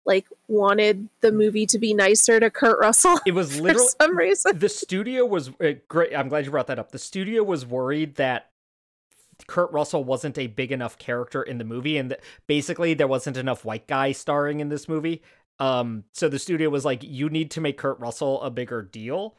[0.06, 4.18] like wanted the movie to be nicer to Kurt Russell It was for literally some
[4.18, 4.58] reason.
[4.58, 6.15] the studio was uh, great.
[6.15, 6.92] I'm glad you brought that up.
[6.92, 8.50] The studio was worried that
[9.48, 13.38] Kurt Russell wasn't a big enough character in the movie, and that basically there wasn't
[13.38, 15.22] enough white guy starring in this movie.
[15.60, 19.36] Um, so the studio was like, "You need to make Kurt Russell a bigger deal."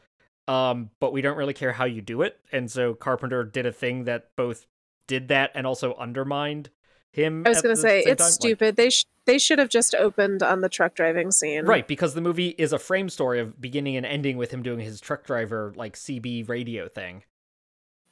[0.47, 3.71] Um, but we don't really care how you do it, and so Carpenter did a
[3.71, 4.65] thing that both
[5.07, 6.69] did that and also undermined
[7.11, 7.43] him.
[7.45, 8.25] I was going to say it's time.
[8.25, 8.75] Like- stupid.
[8.75, 11.65] they sh- they should have just opened on the truck driving scene.
[11.65, 14.79] Right, because the movie is a frame story of beginning and ending with him doing
[14.79, 17.23] his truck driver like CB radio thing.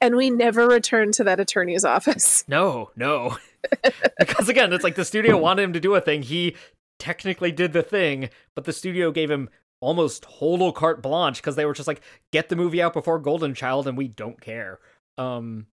[0.02, 2.44] And we never returned to that attorney's office.
[2.48, 3.38] No, no.
[4.20, 6.22] because again, it's like the studio wanted him to do a thing.
[6.22, 6.56] He
[7.00, 9.50] technically did the thing, but the studio gave him
[9.82, 13.54] almost total carte blanche because they were just like, get the movie out before Golden
[13.54, 14.80] Child and we don't care.
[15.18, 15.66] Um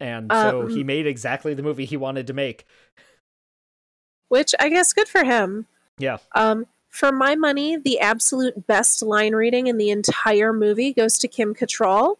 [0.00, 2.66] and so Um, he made exactly the movie he wanted to make.
[4.28, 5.66] Which I guess good for him.
[5.98, 6.18] Yeah.
[6.34, 11.28] Um, for my money, the absolute best line reading in the entire movie goes to
[11.28, 12.16] Kim Cattrall.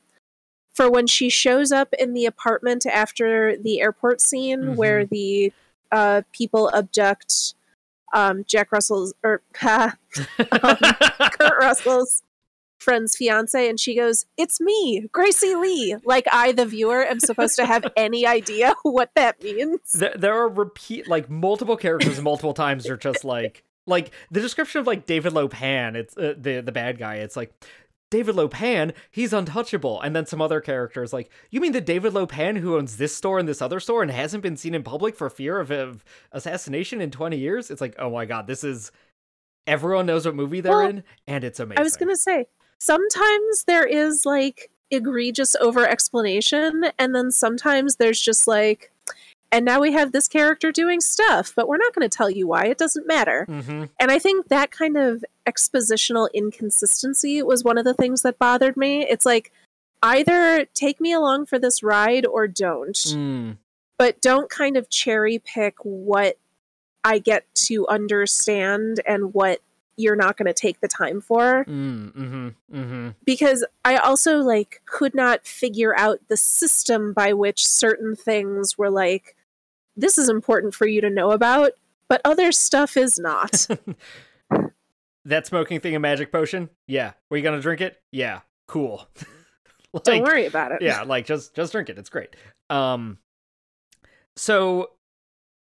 [0.75, 4.77] For when she shows up in the apartment after the airport scene Mhm.
[4.77, 5.53] where the
[5.91, 7.55] uh, people abduct
[8.15, 9.93] um, Jack Russell's or um,
[10.39, 12.23] Kurt Russell's
[12.79, 17.57] friend's fiance, and she goes, "It's me, Gracie Lee." Like I, the viewer, am supposed
[17.57, 19.81] to have any idea what that means.
[19.95, 24.81] there, there are repeat like multiple characters multiple times are just like like the description
[24.81, 27.53] of like David Lo Pan it's uh, the the bad guy it's like
[28.11, 32.13] David Lo Pan he's untouchable and then some other characters like you mean the David
[32.13, 34.83] Lo Pan who owns this store and this other store and hasn't been seen in
[34.83, 38.63] public for fear of, of assassination in 20 years it's like oh my god this
[38.63, 38.93] is
[39.67, 42.47] everyone knows what movie they're Well, in and it's amazing I was gonna say
[42.79, 48.91] sometimes there is like egregious over explanation, and then sometimes there's just like,
[49.51, 52.47] and now we have this character doing stuff, but we're not going to tell you
[52.47, 52.67] why.
[52.67, 53.45] It doesn't matter.
[53.47, 58.39] hmm And I think that kind of expositional inconsistency was one of the things that
[58.39, 59.07] bothered me.
[59.09, 59.51] It's like
[60.03, 63.57] either take me along for this ride or don't, Mm.
[63.99, 66.37] but don't kind of cherry pick what
[67.05, 69.61] I get to understand and what
[69.99, 71.65] you're not going to take the time for.
[71.67, 77.67] Mm, hmm hmm because I also like could not figure out the system by which
[77.67, 79.35] certain things were like
[79.97, 81.73] this is important for you to know about
[82.09, 83.67] but other stuff is not.
[85.25, 86.71] That smoking thing a magic potion?
[86.87, 87.13] Yeah.
[87.29, 88.01] Were you gonna drink it?
[88.11, 88.41] Yeah.
[88.67, 89.07] Cool.
[89.95, 90.83] Like- don't worry about it.
[90.83, 91.99] yeah like just just drink it.
[91.99, 92.37] It's great.
[92.69, 93.17] Um
[94.37, 94.91] so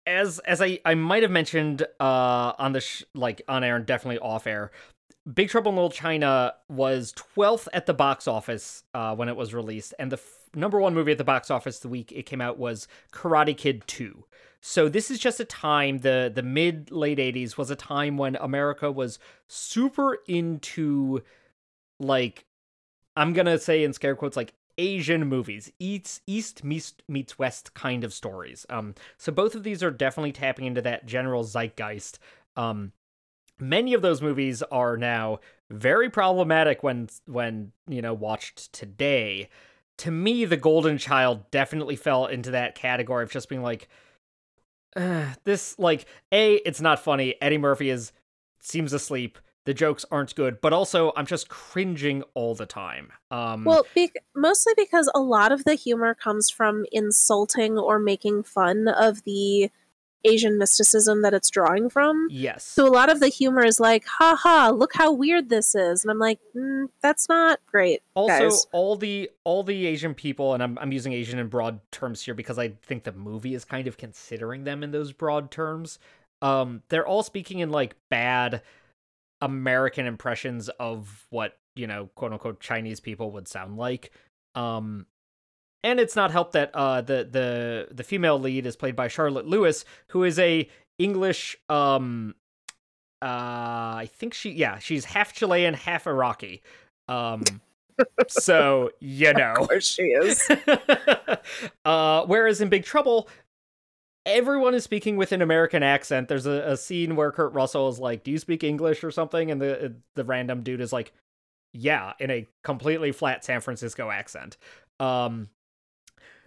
[0.10, 3.86] as as i i might have mentioned uh on the sh- like on air and
[3.86, 4.72] definitely off air
[5.32, 9.54] big trouble in little china was 12th at the box office uh when it was
[9.54, 12.42] released and the f- number one movie at the box office the week it came
[12.42, 14.26] out was karate kid 2
[14.62, 18.36] so this is just a time the the mid late 80s was a time when
[18.38, 21.22] america was super into
[22.00, 22.46] like
[23.16, 28.14] I'm gonna say in scare quotes like Asian movies, East East meets, West kind of
[28.14, 28.66] stories.
[28.70, 32.18] Um, so both of these are definitely tapping into that general zeitgeist.
[32.56, 32.94] Um,
[33.60, 35.40] many of those movies are now
[35.70, 39.50] very problematic when when you know watched today.
[39.98, 43.90] To me, The Golden Child definitely fell into that category of just being like,
[44.96, 47.36] uh, this like a it's not funny.
[47.42, 48.14] Eddie Murphy is
[48.62, 53.12] seems asleep the jokes aren't good, but also I'm just cringing all the time.
[53.32, 58.44] Um, well, be- mostly because a lot of the humor comes from insulting or making
[58.44, 59.70] fun of the
[60.26, 62.28] Asian mysticism that it's drawing from.
[62.30, 62.66] Yes.
[62.66, 64.70] So a lot of the humor is like, "Ha ha!
[64.70, 68.68] Look how weird this is," and I'm like, mm, "That's not great." Also, guys.
[68.72, 72.34] all the all the Asian people, and I'm I'm using Asian in broad terms here
[72.34, 76.00] because I think the movie is kind of considering them in those broad terms.
[76.42, 78.62] Um, they're all speaking in like bad
[79.42, 84.12] American impressions of what you know, quote unquote, Chinese people would sound like.
[84.56, 85.06] Um,
[85.84, 89.48] and it's not helped that uh the the the female lead is played by Charlotte
[89.48, 92.36] Lewis, who is a English um
[93.22, 96.62] uh I think she yeah she's half Chilean, half Iraqi.
[97.08, 97.44] Um,
[98.28, 100.50] so you know, of course she is.
[101.86, 103.30] uh, whereas in Big Trouble,
[104.30, 106.28] everyone is speaking with an American accent.
[106.28, 109.52] There's a, a, scene where Kurt Russell is like, "Do you speak English or something?"
[109.52, 111.12] And the the random dude is like,
[111.74, 114.58] "Yeah," in a completely flat San Francisco accent.
[115.00, 115.50] Um,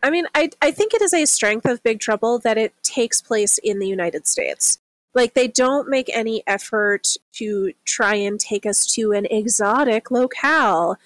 [0.02, 3.22] I mean, I I think it is a strength of Big Trouble that it takes
[3.22, 4.78] place in the United States.
[5.14, 10.96] Like they don't make any effort to try and take us to an exotic locale.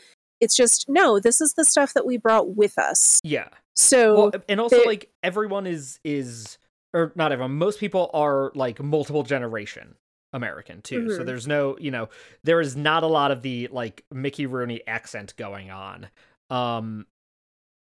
[0.40, 3.20] It's just no, this is the stuff that we brought with us.
[3.24, 3.48] Yeah.
[3.74, 6.58] So well, and also they, like everyone is is
[6.96, 9.96] or not everyone, most people are like multiple generation
[10.32, 11.02] American too.
[11.02, 11.16] Mm-hmm.
[11.16, 12.09] So there's no, you know,
[12.42, 16.09] there is not a lot of the like Mickey Rooney accent going on.
[16.48, 17.06] Um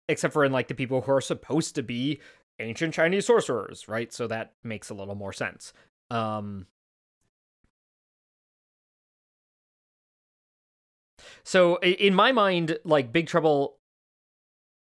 [0.09, 2.19] except for in like the people who are supposed to be
[2.59, 4.11] ancient Chinese sorcerers, right?
[4.11, 5.71] So that makes a little more sense.
[6.11, 6.67] Um
[11.43, 13.77] So in my mind, like Big Trouble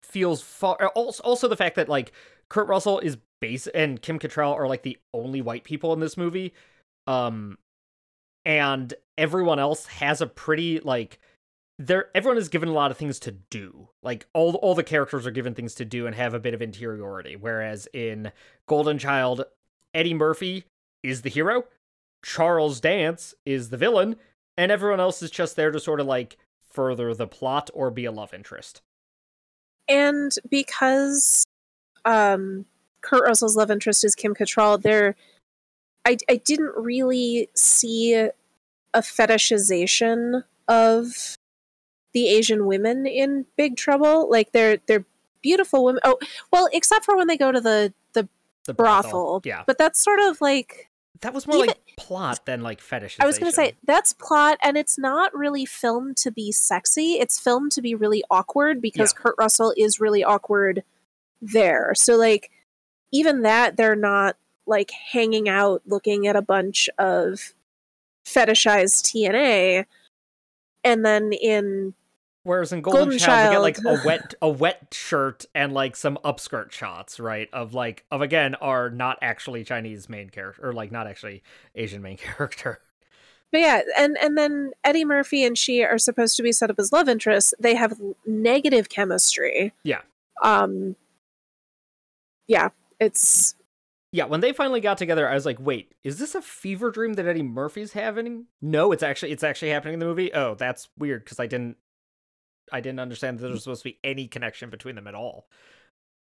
[0.04, 0.76] feels far.
[0.90, 2.12] Also, also the fact that like
[2.50, 6.18] Kurt Russell is base and Kim Cattrall are like the only white people in this
[6.18, 6.54] movie,
[7.08, 7.58] um,
[8.46, 11.20] and everyone else has a pretty like
[11.78, 12.10] there.
[12.16, 13.90] Everyone is given a lot of things to do.
[14.02, 16.62] Like all all the characters are given things to do and have a bit of
[16.62, 17.36] interiority.
[17.36, 18.32] Whereas in
[18.68, 19.44] Golden Child,
[19.94, 20.64] Eddie Murphy
[21.04, 21.66] is the hero,
[22.24, 24.16] Charles Dance is the villain,
[24.56, 26.38] and everyone else is just there to sort of like
[26.72, 28.82] further the plot or be a love interest
[29.92, 31.44] and because
[32.06, 32.66] um,
[33.02, 35.16] Kurt Russell's love interest is Kim Cattrall, there,
[36.06, 38.32] I I didn't really see a
[38.96, 41.38] fetishization of
[42.14, 44.30] the Asian women in Big Trouble.
[44.30, 45.06] Like they're they're
[45.42, 46.02] beautiful women.
[46.04, 46.18] Oh,
[46.52, 48.28] well, except for when they go to the the,
[48.66, 49.12] the brothel.
[49.12, 49.42] brothel.
[49.44, 50.90] Yeah, but that's sort of like
[51.22, 53.18] that was more Even, like plot than like fetish.
[53.20, 57.14] I was going to say that's plot, and it's not really filmed to be sexy.
[57.14, 59.22] It's filmed to be really awkward because yeah.
[59.22, 60.84] Kurt Russell is really awkward
[61.42, 61.94] there.
[61.96, 62.50] So like,
[63.12, 67.54] even that they're not like hanging out looking at a bunch of
[68.26, 69.86] fetishized TNA.
[70.84, 71.94] And then in
[72.44, 75.74] Whereas in Golden, Golden Child, Child, we get like a wet a wet shirt and
[75.74, 77.48] like some upskirt shots, right?
[77.54, 81.44] Of like of again are not actually Chinese main character or like not actually
[81.76, 82.80] Asian main character.
[83.52, 86.80] But yeah, and and then Eddie Murphy and she are supposed to be set up
[86.80, 87.54] as love interests.
[87.60, 89.74] They have negative chemistry.
[89.84, 90.02] Yeah.
[90.42, 90.96] Um
[92.48, 92.70] Yeah,
[93.02, 93.56] it's
[94.14, 97.14] yeah, when they finally got together, I was like, "Wait, is this a fever dream
[97.14, 100.34] that Eddie Murphy's having?" No, it's actually it's actually happening in the movie.
[100.34, 101.78] Oh, that's weird because I didn't
[102.72, 105.48] I didn't understand that there was supposed to be any connection between them at all.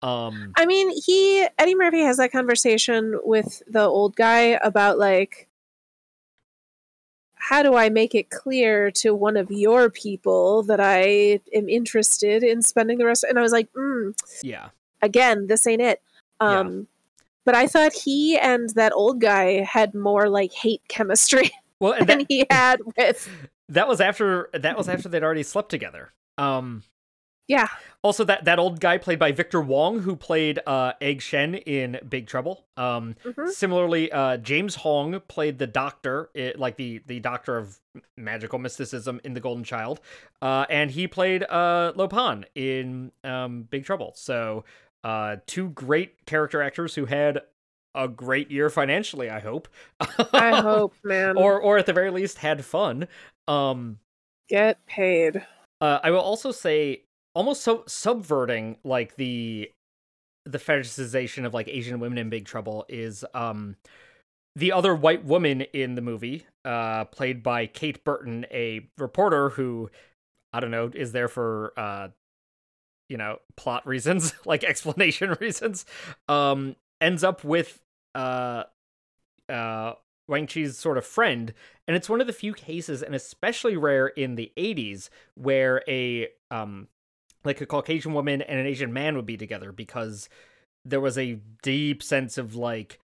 [0.03, 5.49] Um I mean, he Eddie Murphy has that conversation with the old guy about like
[7.35, 12.43] how do I make it clear to one of your people that I am interested
[12.43, 14.13] in spending the rest and I was like, mm,
[14.43, 14.69] yeah.
[15.01, 16.03] Again, this ain't it.
[16.41, 16.85] Um yeah.
[17.45, 22.19] but I thought he and that old guy had more like hate chemistry well, than
[22.19, 23.29] that, he had with
[23.69, 26.13] That was after that was after they'd already slept together.
[26.37, 26.83] Um,
[27.49, 27.69] yeah.
[28.05, 31.99] Also, that that old guy played by Victor Wong, who played uh, Egg Shen in
[32.09, 32.67] Big Trouble.
[32.77, 33.49] Um, mm-hmm.
[33.49, 37.81] Similarly, uh, James Hong played the Doctor, it, like the the Doctor of
[38.17, 40.01] magical mysticism in The Golden Child,
[40.43, 44.13] uh, and he played uh, Lo Pan in um, Big Trouble.
[44.15, 44.65] So,
[45.05, 47.41] uh, two great character actors who had
[47.95, 49.31] a great year financially.
[49.31, 49.69] I hope.
[50.33, 51.37] I hope, man.
[51.37, 53.09] Or or at the very least had fun.
[53.47, 53.99] Um,
[54.49, 55.45] Get paid.
[55.81, 57.03] Uh, I will also say
[57.35, 59.71] almost so subverting like the
[60.45, 63.77] the fetishization of like Asian women in big trouble is um
[64.57, 69.89] the other white woman in the movie, uh, played by Kate Burton, a reporter who
[70.53, 72.09] I don't know is there for uh,
[73.09, 75.85] you know plot reasons, like explanation reasons,
[76.29, 77.81] um, ends up with
[78.15, 78.65] uh,
[79.49, 79.93] uh,
[80.27, 81.53] Wang Chi's sort of friend,
[81.87, 86.29] and it's one of the few cases, and especially rare in the '80s, where a
[86.51, 86.89] um,
[87.45, 90.29] like a Caucasian woman and an Asian man would be together because
[90.85, 92.99] there was a deep sense of like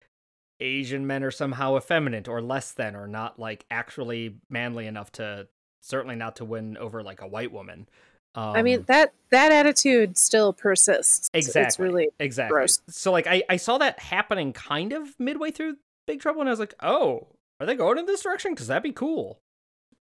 [0.59, 5.47] Asian men are somehow effeminate or less than or not like actually manly enough to
[5.81, 7.87] certainly not to win over like a white woman.
[8.35, 11.29] Um, I mean um, that that attitude still persists.
[11.33, 11.61] Exactly.
[11.61, 12.53] It's really exactly.
[12.53, 12.79] Gross.
[12.89, 16.51] So like I I saw that happening kind of midway through Big Trouble and I
[16.51, 17.27] was like, "Oh,
[17.59, 19.39] are they going in this direction cuz that'd be cool."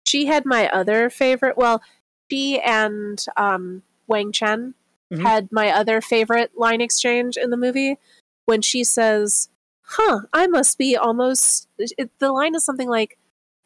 [0.06, 1.56] She had my other favorite.
[1.56, 1.82] Well,
[2.30, 4.74] she and um Wang Chen
[5.12, 5.22] mm-hmm.
[5.24, 7.98] had my other favorite line exchange in the movie
[8.46, 9.48] when she says,
[9.82, 13.18] "Huh, I must be almost." It, the line is something like,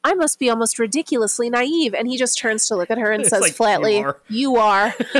[0.05, 3.27] "I must be almost ridiculously naive," and he just turns to look at her and
[3.27, 4.95] says like, flatly, "You are." You are.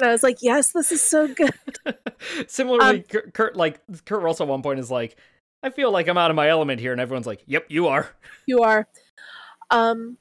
[0.00, 1.52] I was like, "Yes, this is so good."
[2.48, 5.16] Similarly, um, Kurt, like Kurt Russell, at one point is like,
[5.62, 8.10] "I feel like I'm out of my element here," and everyone's like, "Yep, you are."
[8.46, 8.88] You are.
[9.70, 10.18] Um,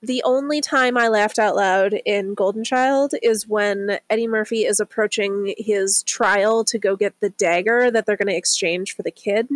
[0.00, 4.78] the only time I laughed out loud in Golden Child is when Eddie Murphy is
[4.78, 9.10] approaching his trial to go get the dagger that they're going to exchange for the
[9.10, 9.48] kid.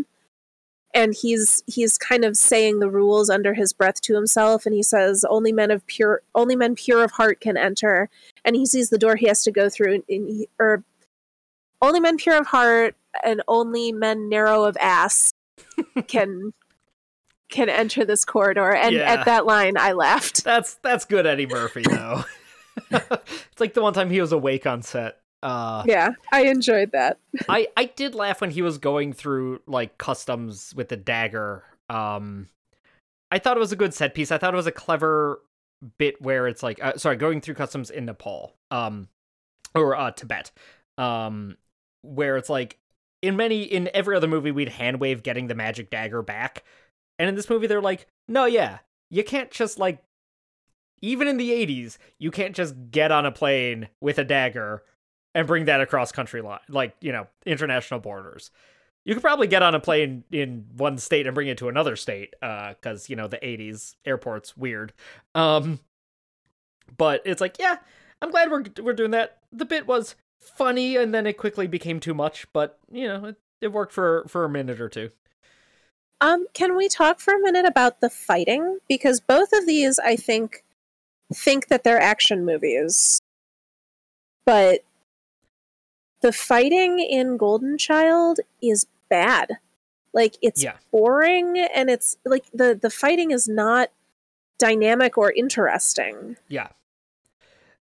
[0.94, 4.82] And he's he's kind of saying the rules under his breath to himself and he
[4.82, 8.10] says only men of pure only men pure of heart can enter
[8.44, 10.84] and he sees the door he has to go through and, and he, or
[11.80, 15.32] only men pure of heart and only men narrow of ass
[16.08, 16.52] can
[17.52, 18.72] can enter this corridor.
[18.72, 19.12] And yeah.
[19.12, 20.42] at that line, I laughed.
[20.42, 22.24] That's that's good, Eddie Murphy, though.
[22.90, 25.18] it's like the one time he was awake on set.
[25.42, 27.18] Uh, yeah, I enjoyed that.
[27.48, 31.64] I I did laugh when he was going through like customs with the dagger.
[31.88, 32.48] Um,
[33.30, 34.30] I thought it was a good set piece.
[34.30, 35.40] I thought it was a clever
[35.98, 39.08] bit where it's like, uh, sorry, going through customs in Nepal, um,
[39.74, 40.52] or uh, Tibet,
[40.98, 41.56] um,
[42.02, 42.78] where it's like
[43.20, 46.62] in many in every other movie we'd hand wave getting the magic dagger back
[47.22, 48.78] and in this movie, they're like, no, yeah,
[49.08, 50.02] you can't just like,
[51.00, 54.82] even in the 80s, you can't just get on a plane with a dagger
[55.34, 58.50] and bring that across country line, like, you know, international borders.
[59.04, 61.96] You could probably get on a plane in one state and bring it to another
[61.96, 64.92] state, because, uh, you know, the 80s airport's weird.
[65.34, 65.80] Um,
[66.96, 67.78] but it's like, yeah,
[68.20, 69.38] I'm glad we're, we're doing that.
[69.50, 73.36] The bit was funny and then it quickly became too much, but, you know, it,
[73.60, 75.10] it worked for, for a minute or two.
[76.20, 78.78] Um, can we talk for a minute about the fighting?
[78.88, 80.62] Because both of these, I think,
[81.34, 83.20] think that they're action movies,
[84.46, 84.84] but
[86.22, 89.58] the fighting in Golden Child is bad.
[90.14, 90.76] Like it's yeah.
[90.90, 93.90] boring, and it's like the the fighting is not
[94.58, 96.36] dynamic or interesting.
[96.48, 96.68] Yeah,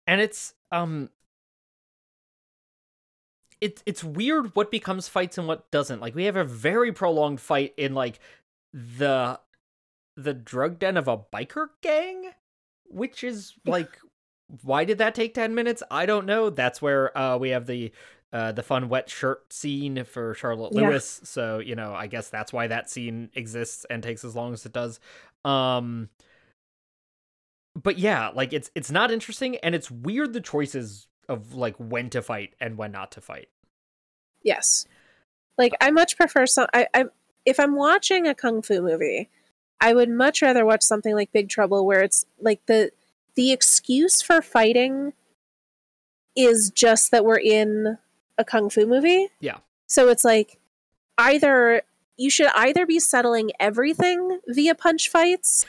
[0.06, 1.10] and it's um
[3.60, 6.00] it's it's weird what becomes fights and what doesn't.
[6.00, 8.18] Like we have a very prolonged fight in like
[8.72, 9.38] the
[10.16, 12.30] the drug den of a biker gang,
[12.84, 13.98] which is like
[14.62, 15.82] why did that take 10 minutes?
[15.90, 16.50] I don't know.
[16.50, 17.92] That's where uh we have the
[18.32, 21.20] uh the fun wet shirt scene for Charlotte Lewis.
[21.20, 21.26] Yeah.
[21.26, 24.64] So, you know, I guess that's why that scene exists and takes as long as
[24.66, 25.00] it does.
[25.44, 26.08] Um
[27.80, 32.10] but yeah, like it's it's not interesting and it's weird the choices of like when
[32.10, 33.48] to fight and when not to fight.
[34.42, 34.86] Yes.
[35.58, 37.04] Like I much prefer some I, I
[37.44, 39.30] if I'm watching a kung fu movie,
[39.80, 42.92] I would much rather watch something like Big Trouble where it's like the
[43.34, 45.12] the excuse for fighting
[46.36, 47.98] is just that we're in
[48.38, 49.28] a kung fu movie.
[49.40, 49.58] Yeah.
[49.86, 50.58] So it's like
[51.18, 51.82] either
[52.16, 55.66] you should either be settling everything via punch fights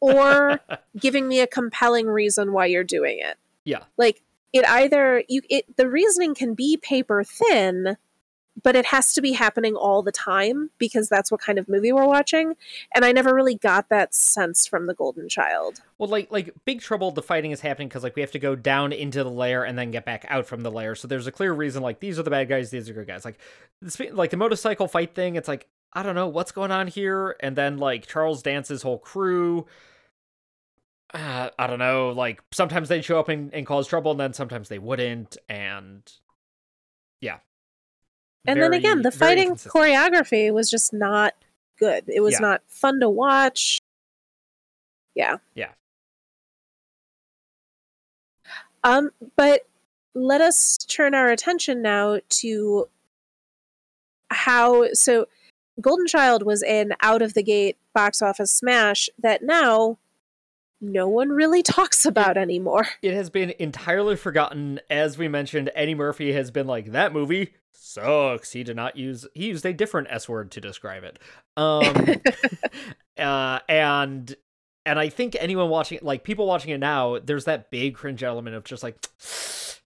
[0.00, 0.60] or
[0.98, 3.36] giving me a compelling reason why you're doing it.
[3.64, 3.84] Yeah.
[3.96, 7.96] Like it either you it the reasoning can be paper thin
[8.62, 11.92] but it has to be happening all the time because that's what kind of movie
[11.92, 12.54] we're watching.
[12.94, 15.80] And i never really got that sense from the golden child.
[15.98, 18.56] Well like like big trouble the fighting is happening because like we have to go
[18.56, 20.94] down into the lair and then get back out from the lair.
[20.94, 23.24] So there's a clear reason like these are the bad guys these are good guys.
[23.24, 23.38] Like
[24.12, 27.36] like the motorcycle fight thing it's like i don't know what's going on here.
[27.40, 29.66] And then like charles dance's whole crew
[31.14, 34.34] uh, I don't know, like sometimes they'd show up and, and cause trouble, and then
[34.34, 36.02] sometimes they wouldn't, and.
[38.46, 41.34] And very, then again, the fighting choreography was just not
[41.78, 42.04] good.
[42.08, 42.40] It was yeah.
[42.40, 43.80] not fun to watch.
[45.14, 45.38] Yeah.
[45.54, 45.72] Yeah.
[48.84, 49.66] Um, but
[50.14, 52.88] let us turn our attention now to
[54.30, 55.26] how so
[55.80, 59.98] Golden Child was an out of the gate box office smash that now
[60.80, 62.88] no one really talks about anymore.
[63.02, 64.80] It has been entirely forgotten.
[64.88, 68.52] As we mentioned, Eddie Murphy has been like, that movie sucks.
[68.52, 71.18] He did not use, he used a different S word to describe it.
[71.56, 71.82] Um,
[73.18, 74.34] uh, and,
[74.84, 78.56] and I think anyone watching like people watching it now, there's that big cringe element
[78.56, 79.00] of just like,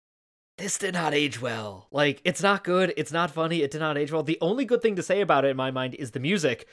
[0.59, 1.89] this did not age well.
[1.91, 2.93] Like, it's not good.
[2.97, 3.63] It's not funny.
[3.63, 4.23] It did not age well.
[4.23, 6.67] The only good thing to say about it in my mind is the music,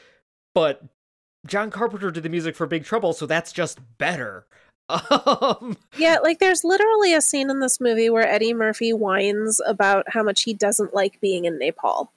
[0.53, 0.83] but
[1.47, 4.45] John Carpenter did the music for Big Trouble, so that's just better.
[5.25, 10.05] Um, yeah, like there's literally a scene in this movie where Eddie Murphy whines about
[10.09, 12.11] how much he doesn't like being in Nepal.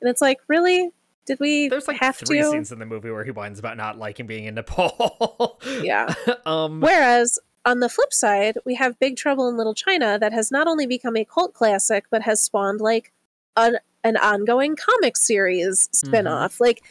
[0.00, 0.90] And it's like, really?
[1.26, 2.50] Did we there's like have three to?
[2.50, 5.58] scenes in the movie where he whines about not liking being in Nepal.
[5.82, 6.12] Yeah.
[6.44, 10.50] um, Whereas on the flip side, we have Big Trouble in Little China that has
[10.50, 13.12] not only become a cult classic, but has spawned like
[13.56, 16.60] an, an ongoing comic series spin-off.
[16.60, 16.82] Like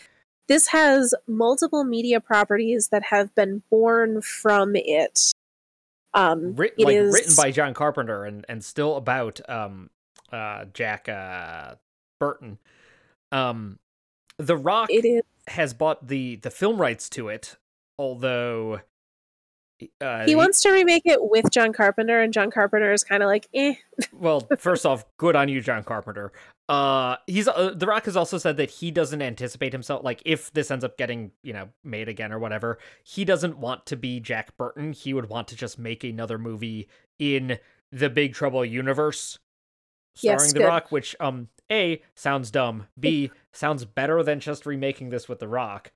[0.48, 5.32] this has multiple media properties that have been born from it.
[6.14, 9.90] Um, writ- it like is- written by John Carpenter and and still about um
[10.32, 11.76] uh Jack uh
[12.20, 12.60] Burton.
[13.32, 13.80] Um
[14.38, 17.58] The Rock it is has bought the the film rights to it,
[17.98, 18.82] although
[20.00, 23.28] uh, he wants to remake it with John Carpenter, and John Carpenter is kind of
[23.28, 23.74] like, eh.
[24.14, 26.32] well, first off, good on you, John Carpenter.
[26.74, 30.52] Uh, he's uh, The Rock has also said that he doesn't anticipate himself like if
[30.54, 32.80] this ends up getting you know made again or whatever.
[33.04, 34.94] He doesn't want to be Jack Burton.
[34.94, 36.88] He would want to just make another movie
[37.20, 37.60] in
[37.92, 39.38] the Big Trouble universe,
[40.16, 40.66] starring Yes, The good.
[40.66, 40.92] Rock.
[40.92, 42.88] Which um, a sounds dumb.
[43.00, 45.92] B sounds better than just remaking this with The Rock.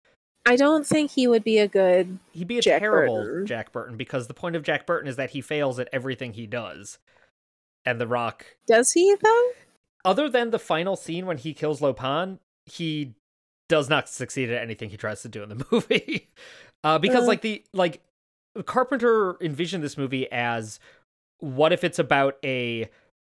[0.45, 2.19] I don't think he would be a good.
[2.31, 3.47] He'd be a Jack terrible Burton.
[3.47, 6.45] Jack Burton because the point of Jack Burton is that he fails at everything he
[6.45, 6.99] does.
[7.83, 9.51] And The Rock, Does he though?
[10.07, 13.13] Other than the final scene when he kills Lo Pan, he
[13.69, 16.29] does not succeed at anything he tries to do in the movie.
[16.83, 17.27] uh, because Uh.
[17.27, 18.01] like the like
[18.65, 20.79] Carpenter envisioned this movie as
[21.39, 22.89] what if it's about a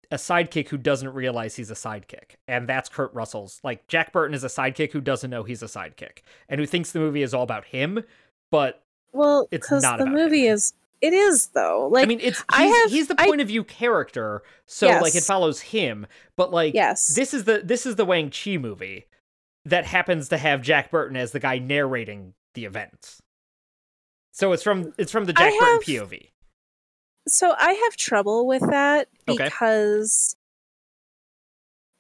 [0.10, 2.36] a sidekick who doesn't realize he's a sidekick.
[2.48, 3.62] And that's Kurt Russell's.
[3.64, 6.20] Like Jack Burton is a sidekick who doesn't know he's a sidekick
[6.50, 8.04] and who thinks the movie is all about him,
[8.52, 10.74] but Well, It's not the movie is.
[11.02, 11.88] It is though.
[11.92, 14.88] Like I mean, it's he's, I have- he's the I- point of view character, so
[14.88, 16.06] like it follows him.
[16.38, 19.06] But like yes, this is the this is the Wang Chi movie
[19.66, 23.20] that happens to have Jack Burton as the guy narrating the events.
[24.32, 26.30] So it's from it's from the I Jack Burton POV.
[27.28, 29.44] so I have trouble with that Okay.
[29.46, 30.36] because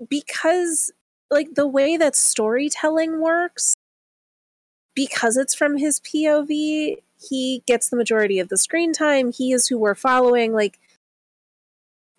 [0.10, 0.91] because
[1.30, 3.76] like the way that storytelling works
[4.95, 6.97] because it's from his POV,
[7.30, 9.32] he gets the majority of the screen time.
[9.32, 10.53] He is who we're following.
[10.53, 10.80] Like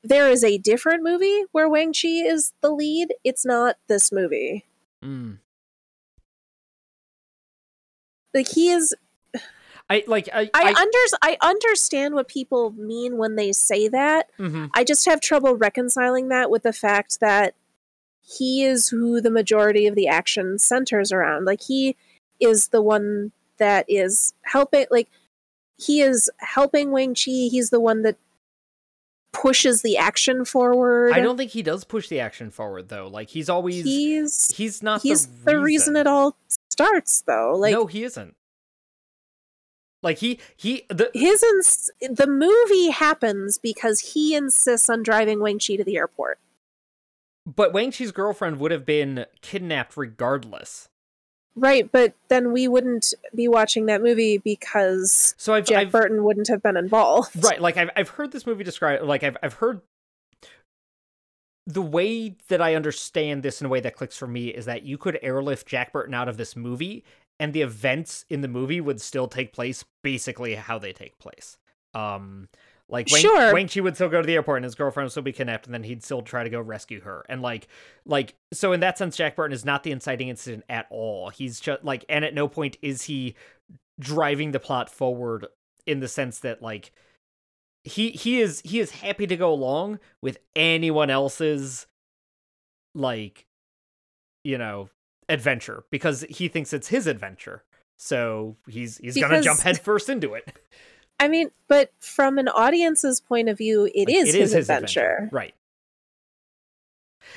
[0.02, 3.14] there is a different movie where Wang Chi is the lead.
[3.24, 4.64] It's not this movie.
[5.04, 5.38] Mm.
[8.34, 8.94] Like he is
[9.90, 14.30] I like I, I, I, unders I understand what people mean when they say that.
[14.38, 14.70] mhm.
[14.74, 17.54] I just have trouble reconciling that with the fact that
[18.22, 21.44] he is who the majority of the action centers around.
[21.44, 21.96] Like he
[22.40, 23.32] is the one
[23.62, 25.08] that is helping like
[25.78, 27.30] he is helping Wang Chi.
[27.50, 28.16] He's the one that
[29.32, 31.12] pushes the action forward.
[31.12, 33.08] I don't think he does push the action forward though.
[33.08, 36.36] Like he's always he's, he's not he's the the reason it all
[36.70, 37.54] starts though.
[37.56, 38.34] Like no, he isn't.
[40.02, 45.58] Like he he the his ins- the movie happens because he insists on driving Wang
[45.58, 46.38] Chi to the airport.
[47.46, 50.88] but Wang Chi's girlfriend would have been kidnapped regardless.
[51.54, 56.24] Right, but then we wouldn't be watching that movie because So I've, Jack I've Burton
[56.24, 57.44] wouldn't have been involved.
[57.44, 59.82] right like I've I've heard this movie described like I've I've heard
[61.66, 64.82] the way that I understand this in a way that clicks for me is that
[64.82, 67.04] you could airlift Jack Burton out of this movie
[67.38, 71.58] and the events in the movie would still take place basically how they take place.
[71.94, 72.48] Um
[72.92, 73.54] like Wang, Sure.
[73.54, 75.64] Wang Chi would still go to the airport and his girlfriend would still be kidnapped
[75.64, 77.24] and then he'd still try to go rescue her.
[77.28, 77.66] And like
[78.04, 81.30] like so in that sense Jack Burton is not the inciting incident at all.
[81.30, 83.34] He's just like and at no point is he
[83.98, 85.46] driving the plot forward
[85.86, 86.92] in the sense that like
[87.82, 91.86] he he is he is happy to go along with anyone else's
[92.94, 93.46] like
[94.44, 94.90] you know
[95.30, 97.64] adventure because he thinks it's his adventure
[97.96, 100.52] so he's he's gonna jump headfirst into it
[101.22, 105.28] I mean, but from an audience's point of view, it Like, is his, adventure.
[105.32, 105.54] right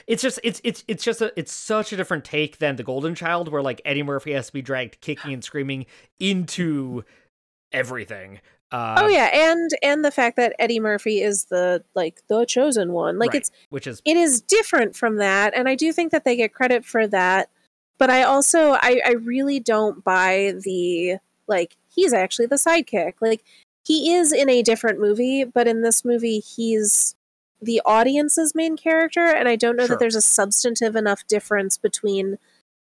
[0.08, 3.16] it's just it's it's it's just a it's such a different take than the golden
[3.16, 5.86] child where like eddie murphy has to be dragged kicking and screaming
[6.20, 7.04] into
[7.72, 8.40] everything
[8.72, 12.92] Uh, oh yeah, and and the fact that Eddie Murphy is the like the chosen
[12.94, 13.20] one.
[13.20, 16.26] Like right, it's which is it is different from that, and I do think that
[16.26, 17.50] they get credit for that.
[18.00, 21.18] But I also I, I really don't buy the
[21.48, 23.14] like he's actually the sidekick.
[23.22, 23.44] Like
[23.86, 27.16] he is in a different movie, but in this movie he's
[27.62, 29.96] the audience's main character, and I don't know Sure.
[29.96, 32.38] that there's a substantive enough difference between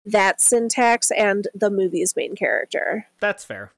[0.05, 3.07] that syntax and the movie's main character.
[3.21, 3.73] that's fair.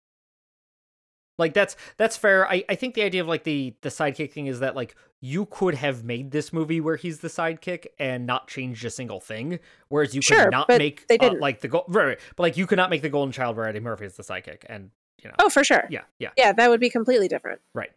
[1.37, 2.49] Like that's that's fair.
[2.49, 5.47] I, I think the idea of like the the sidekick thing is that like you
[5.47, 9.59] could have made this movie where he's the sidekick and not changed a single thing,
[9.89, 11.41] whereas you Sure, could not make they uh, didn't.
[11.41, 13.67] like the gold right, right, but like you could not make the Golden Child where
[13.67, 14.91] Eddie Murphy is the sidekick, and
[15.25, 15.87] you know Oh, for sure.
[15.91, 17.61] yeah yeah Yeah, that would be completely different.
[17.75, 17.91] Right.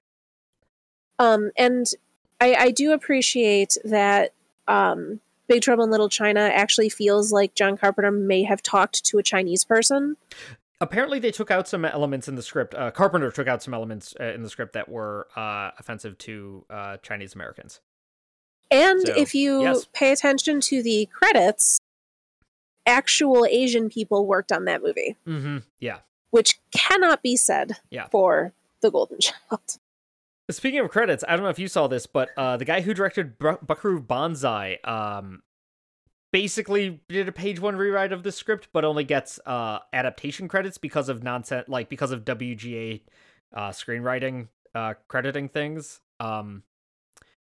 [1.19, 1.85] Um, and
[2.39, 4.33] I, I do appreciate that
[4.67, 9.17] um, Big Trouble in Little China actually feels like John Carpenter may have talked to
[9.17, 10.17] a Chinese person.
[10.79, 12.75] apparently they took out some elements in the script.
[12.75, 16.65] Uh, Carpenter took out some elements uh, in the script that were uh, offensive to
[16.69, 17.81] uh, Chinese Americans.
[18.69, 19.87] And So, if you yes.
[19.93, 21.79] pay attention to the credits,
[22.85, 25.57] actual Asian people worked on that movie, Mm-hmm.
[25.79, 25.99] Yeah.
[26.31, 28.07] Which cannot be said Yeah.
[28.09, 29.77] for The Golden Child.
[30.49, 32.93] Speaking of credits, I don't know if you saw this, but uh, the guy who
[32.93, 35.43] directed Bu- Buckaroo Banzai um,
[36.31, 40.77] basically did a page one rewrite of the script, but only gets uh, adaptation credits
[40.77, 43.01] because of nonsense, like because of WGA
[43.53, 45.99] uh, screenwriting uh, crediting things.
[46.19, 46.63] Um,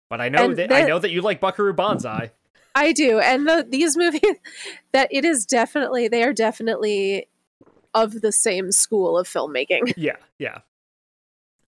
[0.08, 2.32] but I know And that I know that you like Buckaroo Banzai.
[2.74, 3.18] I do.
[3.20, 4.20] And the, these movies,
[4.92, 7.28] that it is definitely, they are definitely
[7.96, 9.94] of the same school of filmmaking.
[9.96, 10.58] yeah, yeah.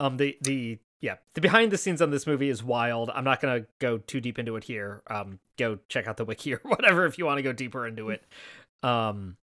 [0.00, 3.10] Um, the the yeah, the behind the scenes on this movie is wild.
[3.14, 5.02] I'm not gonna go too deep into it here.
[5.06, 8.10] Um, go check out the wiki or whatever if you want to go deeper into
[8.10, 8.24] it.
[8.82, 9.36] Um,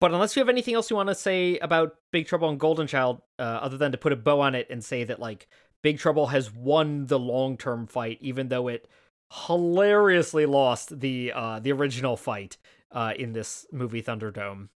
[0.00, 2.86] but unless you have anything else you want to say about Big Trouble and Golden
[2.86, 5.46] Child, uh, other than to put a bow on it and say that like
[5.82, 8.88] Big Trouble has won the long term fight, even though it
[9.32, 12.56] hilariously lost the uh the original fight
[12.92, 14.68] uh in this movie Thunderdome.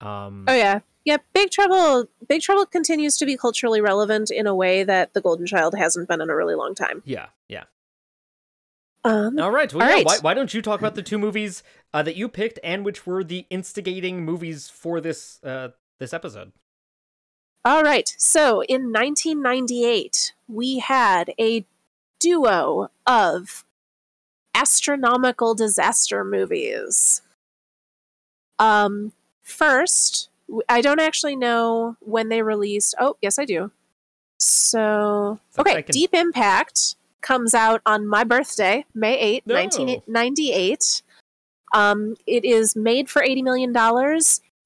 [0.00, 0.80] Um, Oh yeah.
[1.04, 5.20] Yeah, Big Trouble Big Trouble continues to be culturally relevant in a way that The
[5.20, 7.02] Golden Child hasn't been in a really long time.
[7.04, 7.64] yeah, yeah.
[9.04, 9.72] Um All right.
[9.72, 10.06] Well, All yeah, right.
[10.06, 11.62] Why, why don't you talk about the two movies
[11.94, 15.68] uh, that you picked and which were the instigating movies for this uh,
[16.00, 16.52] this episode?
[17.64, 18.12] All right.
[18.18, 21.66] So, in 1998, we had a
[22.20, 23.64] duo of
[24.54, 27.22] astronomical disaster movies.
[28.58, 30.28] Um first,
[30.68, 32.94] I don't actually know when they released.
[33.00, 33.70] Oh, yes, I do.
[34.38, 39.54] So, okay, can- Deep Impact comes out on my birthday, May 8, No.
[39.54, 41.02] 1998.
[41.74, 43.72] Um, it is made for $80 million.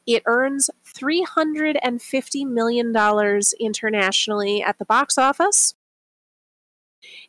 [0.06, 5.74] It earns $350 million internationally at the box office.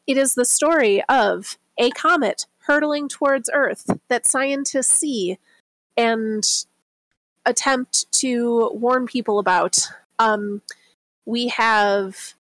[0.06, 5.38] It is the story of a comet hurtling towards Earth that scientists see
[6.02, 6.44] and
[7.46, 9.88] attempt to warn people about.
[10.20, 10.62] Um,
[11.26, 12.34] we have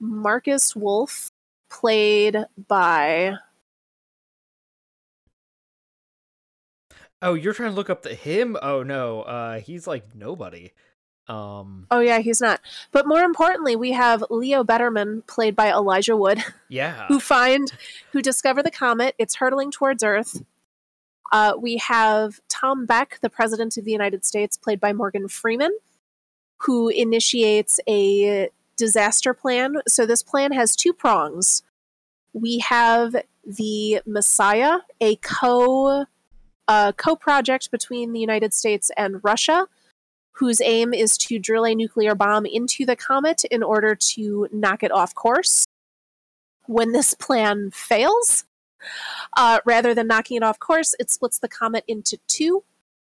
[0.00, 1.30] Marcus Wolf,
[1.70, 2.36] played
[2.68, 3.36] by
[7.24, 8.56] Oh, you're trying to look up the him?
[8.60, 10.72] Oh no, uh, he's like nobody.
[11.28, 12.60] Um, oh yeah he's not
[12.90, 17.72] but more importantly we have leo biederman played by elijah wood yeah, who find
[18.10, 20.42] who discover the comet it's hurtling towards earth
[21.32, 25.76] uh, we have tom beck the president of the united states played by morgan freeman
[26.58, 31.62] who initiates a disaster plan so this plan has two prongs
[32.32, 36.04] we have the messiah a co
[36.68, 39.66] uh, co-project between the united states and russia
[40.32, 44.82] whose aim is to drill a nuclear bomb into the comet in order to knock
[44.82, 45.64] it off course.
[46.66, 48.44] When this plan fails,
[49.36, 52.64] uh, rather than knocking it off course, it splits the comet into two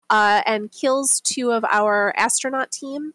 [0.10, 3.14] uh, and kills two of our astronaut team.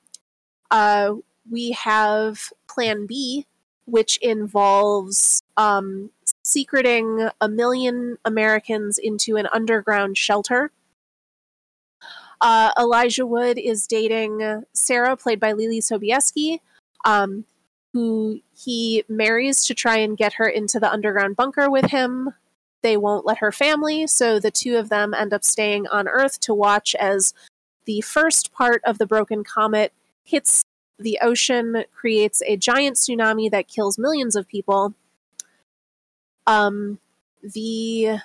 [0.71, 1.15] Uh,
[1.51, 3.47] we have Plan B,
[3.87, 6.11] which involves um,
[6.45, 10.71] secreting a million Americans into an underground shelter
[12.41, 16.61] uh, Elijah Wood is dating Sarah, played by Leelee Sobieski,
[17.05, 17.45] um,
[17.93, 22.35] who he marries to try and get her into the underground bunker with him.
[22.83, 26.41] They won't let her family, so the two of them end up staying on Earth
[26.41, 27.35] to watch as
[27.85, 29.93] the first part of the broken comet
[30.25, 30.65] hits
[30.99, 34.95] the ocean, creates a giant tsunami that kills millions of people.
[36.47, 36.99] Um,
[37.43, 38.19] the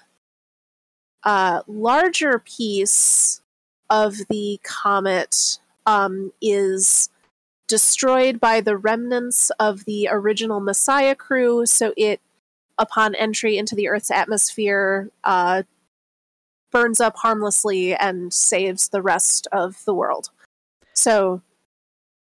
[1.24, 3.42] uh, larger piece
[3.90, 7.10] of the comet um, is
[7.68, 11.66] destroyed by the remnants of the original Messiah crew.
[11.66, 12.22] So it,
[12.78, 15.64] upon entry into the Earth's atmosphere, uh,
[16.72, 20.30] burns up harmlessly and saves the rest of the world.
[20.94, 21.42] So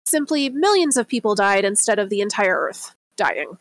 [0.05, 3.57] simply millions of people died instead of the entire Earth dying.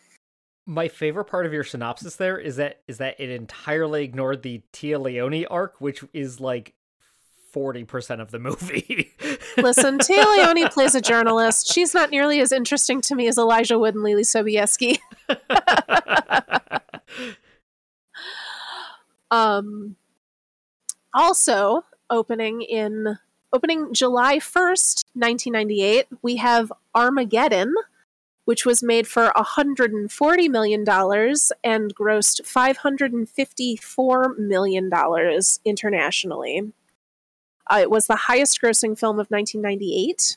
[0.66, 4.62] My favorite part of your synopsis there is that is that it entirely ignored the
[4.72, 6.74] Téa Leoni arc, which is like
[7.54, 9.12] forty percent of the movie.
[9.56, 11.72] Listen, Téa Leoni plays a journalist.
[11.72, 14.98] She's not nearly as interesting to me as Elijah Wood and Leelee Sobieski.
[19.30, 19.94] um,
[21.14, 23.18] also opening in
[23.52, 27.72] opening July first, nineteen ninety eight, we have Armageddon
[28.44, 34.90] which was made for $140 million and grossed $554 million
[35.64, 36.72] internationally.
[37.70, 40.36] Uh, it was the highest grossing film of 1998.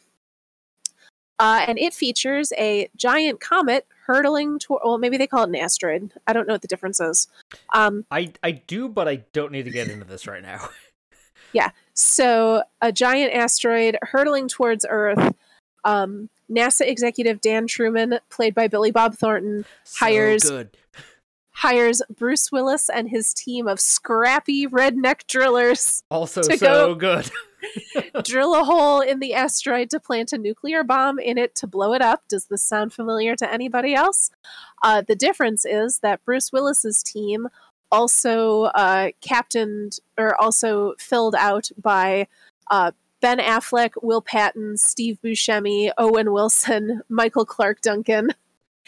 [1.39, 5.55] Uh, and it features a giant comet hurtling toward, well, maybe they call it an
[5.55, 6.11] asteroid.
[6.25, 7.27] I don't know what the difference is.
[7.73, 10.69] Um, I, I do, but I don't need to get into this right now.
[11.53, 11.69] yeah.
[11.93, 15.35] So a giant asteroid hurtling towards Earth.
[15.83, 20.77] Um, NASA executive Dan Truman, played by Billy Bob Thornton, so hires good.
[21.57, 26.03] Hires Bruce Willis and his team of scrappy redneck drillers.
[26.11, 27.31] Also so go good.
[28.23, 31.93] drill a hole in the asteroid to plant a nuclear bomb in it to blow
[31.93, 32.23] it up.
[32.29, 34.29] Does this sound familiar to anybody else?
[34.83, 37.47] Uh, the difference is that Bruce Willis's team
[37.91, 42.27] also uh, captained or also filled out by
[42.69, 48.29] uh, Ben Affleck, Will Patton, Steve Buscemi, Owen Wilson, Michael Clarke Duncan,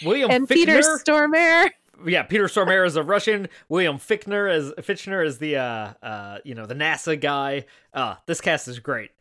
[0.06, 0.54] William and Fichtner?
[0.54, 1.72] Peter Stormare.
[2.06, 3.48] Yeah, Peter Stormare is a Russian.
[3.68, 7.66] William Fichtner as Fichtner is the uh uh you know the NASA guy.
[7.94, 9.12] Uh this cast is great.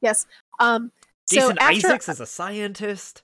[0.00, 0.26] Yes.
[0.60, 0.92] Um
[1.28, 3.22] Jason so after, Isaacs is a scientist.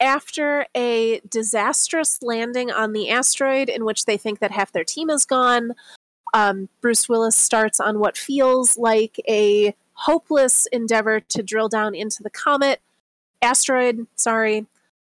[0.00, 5.10] After a disastrous landing on the asteroid in which they think that half their team
[5.10, 5.72] is gone,
[6.34, 12.22] um, Bruce Willis starts on what feels like a hopeless endeavor to drill down into
[12.22, 12.80] the comet
[13.40, 14.06] asteroid.
[14.16, 14.66] Sorry.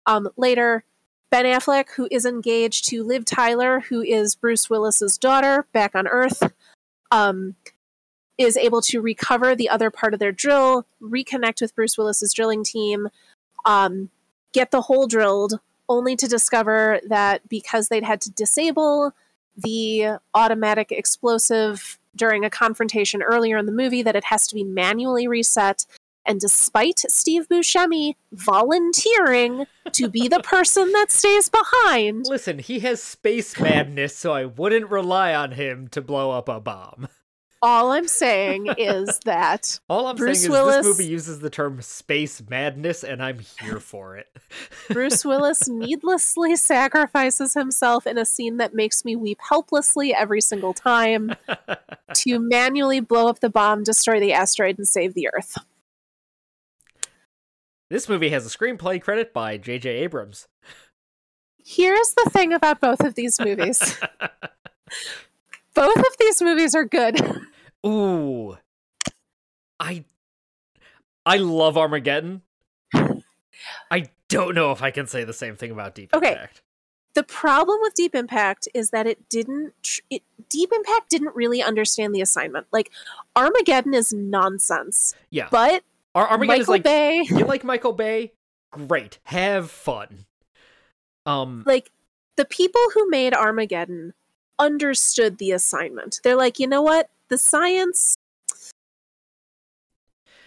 [0.05, 0.84] Um, later,
[1.32, 6.05] Ben Affleck, who is engaged to Liv Tyler, who is Bruce Willis's daughter, back on
[6.05, 6.53] Earth,
[7.09, 7.55] um,
[8.38, 12.65] is able to recover the other part of their drill, reconnect with Bruce Willis's drilling
[12.65, 13.07] team,
[13.65, 14.09] um,
[14.51, 19.13] get the hole drilled, only to discover that because they'd had to disable
[19.55, 24.65] the automatic explosive during a confrontation earlier in the movie that it has to be
[24.65, 25.86] manually reset.
[26.32, 32.25] And despite Steve Buscemi volunteering to be the person that stays behind.
[32.29, 36.61] Listen, he has space madness, so I wouldn't rely on him to blow up a
[36.61, 37.09] bomb.
[37.61, 41.49] All I'm saying is that all I'm Bruce saying is Willis, this movie uses the
[41.49, 44.34] term space madness, and I'm here for it.
[44.89, 50.73] Bruce Willis needlessly sacrifices himself in a scene that makes me weep helplessly every single
[50.73, 51.36] time
[52.13, 55.57] to manually blow up the bomb, destroy the asteroid, and save the Earth.
[57.91, 59.89] This movie has a screenplay credit by J.J.
[59.89, 60.47] Abrams.
[61.57, 63.99] Here's the thing about both of these movies.
[65.75, 67.19] both of these movies are good.
[67.85, 68.55] Ooh.
[69.77, 70.05] I
[71.25, 72.43] I love Armageddon.
[72.93, 76.31] I don't know if I can say the same thing about Deep okay.
[76.31, 76.61] Impact.
[77.13, 79.73] The problem with Deep Impact is that it didn't
[80.09, 82.67] it Deep Impact didn't really understand the assignment.
[82.71, 82.89] Like
[83.35, 85.13] Armageddon is nonsense.
[85.29, 85.49] Yeah.
[85.51, 85.83] But
[86.16, 88.34] Ar- Armageddon Michael is like Bay, you like Michael Bay?
[88.72, 89.20] Great.
[89.24, 90.26] Have fun.
[91.26, 91.91] Um like
[92.38, 94.14] the people who made Armageddon
[94.59, 96.20] understood the assignment.
[96.24, 97.09] They're like, "You know what?
[97.32, 98.18] the science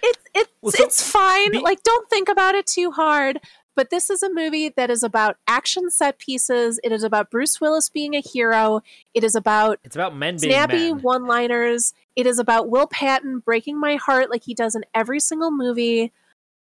[0.03, 1.51] it's it's well, so it's fine.
[1.51, 3.41] Be- like don't think about it too hard.
[3.77, 6.79] But this is a movie that is about action set pieces.
[6.85, 8.83] It is about Bruce Willis being a hero.
[9.15, 11.93] It is about it's about men snappy one-liners.
[12.15, 16.13] It is about Will Patton breaking my heart like he does in every single movie.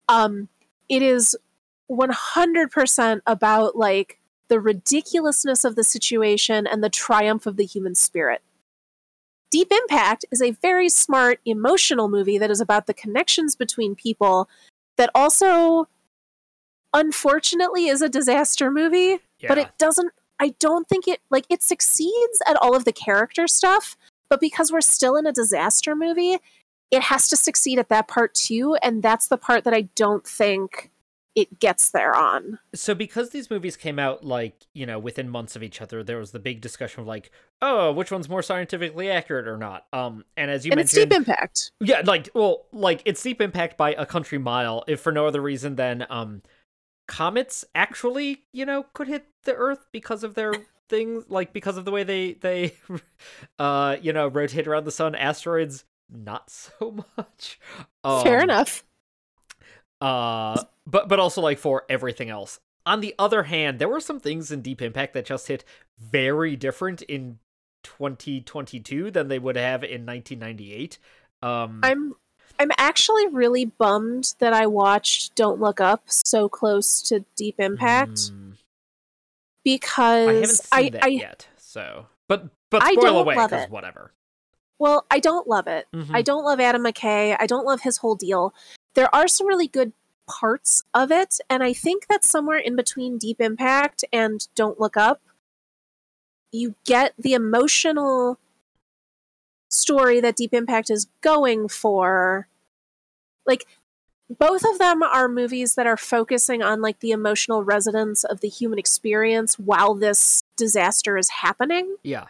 [0.10, 0.50] Um,
[0.90, 1.38] it is
[1.90, 4.20] 100% about like
[4.50, 8.42] the ridiculousness of the situation and the triumph of the human spirit.
[9.52, 14.48] Deep Impact is a very smart, emotional movie that is about the connections between people
[14.98, 15.88] that also,
[16.94, 19.48] unfortunately, is a disaster movie, yeah.
[19.48, 23.48] but it doesn't, I don't think it, like, it succeeds at all of the character
[23.48, 23.98] stuff,
[24.30, 26.38] but because we're still in a disaster movie,
[26.92, 30.26] it has to succeed at that part too, and that's the part that I don't
[30.26, 30.90] think
[31.36, 32.60] it gets there on.
[32.74, 36.18] So because these movies came out like, you know, within months of each other, there
[36.18, 37.32] was the big discussion of like,
[37.62, 39.86] oh, which one's more scientifically accurate or not.
[39.94, 41.72] Um and as you and mentioned it's deep impact.
[41.80, 45.42] Yeah, like well, like it's deep impact by a country mile, if for no other
[45.42, 46.42] reason than um
[47.10, 50.54] comets actually, you know, could hit the earth because of their
[50.90, 52.74] things like because of the way they they
[53.60, 55.16] uh you know rotate around the sun.
[55.16, 57.60] Asteroids not so much.
[58.04, 58.84] Um, Fair enough.
[60.00, 62.60] uh but but also like for everything else.
[62.86, 65.66] On the other hand there were some things in deep impact that just hit
[66.00, 67.40] very different in
[67.84, 70.98] 2022 than they would have in 1998
[71.42, 72.14] um I'm
[72.60, 78.12] I'm actually really bummed that I watched Don't Look Up so close to Deep Impact
[78.12, 78.54] mm,
[79.64, 83.36] because i haven't seen I, that I yet so but but I spoil don't away
[83.36, 83.72] love because it.
[83.72, 84.14] whatever
[84.80, 85.88] well, I don't love it.
[85.94, 86.10] Mhm.
[86.14, 87.36] I don't love Adam McKay.
[87.38, 88.54] I don't love his whole deal.
[88.96, 89.92] There are some really good
[90.26, 94.96] parts of it, and I think that somewhere in between Deep Impact and Don't Look
[94.96, 95.22] Up,
[96.52, 98.40] you get the emotional
[99.70, 102.48] story that Deep Impact is going for.
[103.46, 103.66] Like,
[104.30, 108.48] both of them are movies that are focusing on like the emotional resonance of the
[108.48, 111.96] human experience while this disaster is happening.
[112.04, 112.26] Yeah.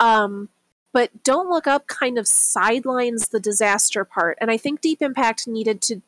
[0.00, 0.50] Um
[0.92, 4.36] but don't look up kind of sidelines the disaster part.
[4.38, 6.02] And i think deep impact needed to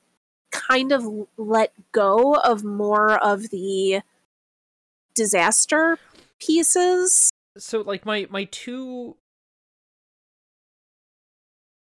[0.51, 1.07] kind of
[1.37, 4.03] let go of more of the
[5.15, 5.99] disaster
[6.39, 7.31] pieces.
[7.57, 9.17] So like my my two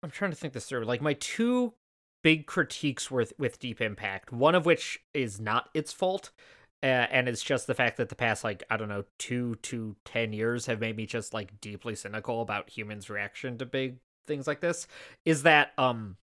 [0.08, 1.74] i'm trying to think this through like my two
[2.24, 6.32] big critiques with with deep impact one of which is not its fault
[6.84, 9.96] uh, and it's just the fact that the past like i don't know two to
[10.06, 13.98] ten years have made me just like deeply cynical about humans reaction to big
[14.28, 14.88] things like this
[15.26, 16.16] is that um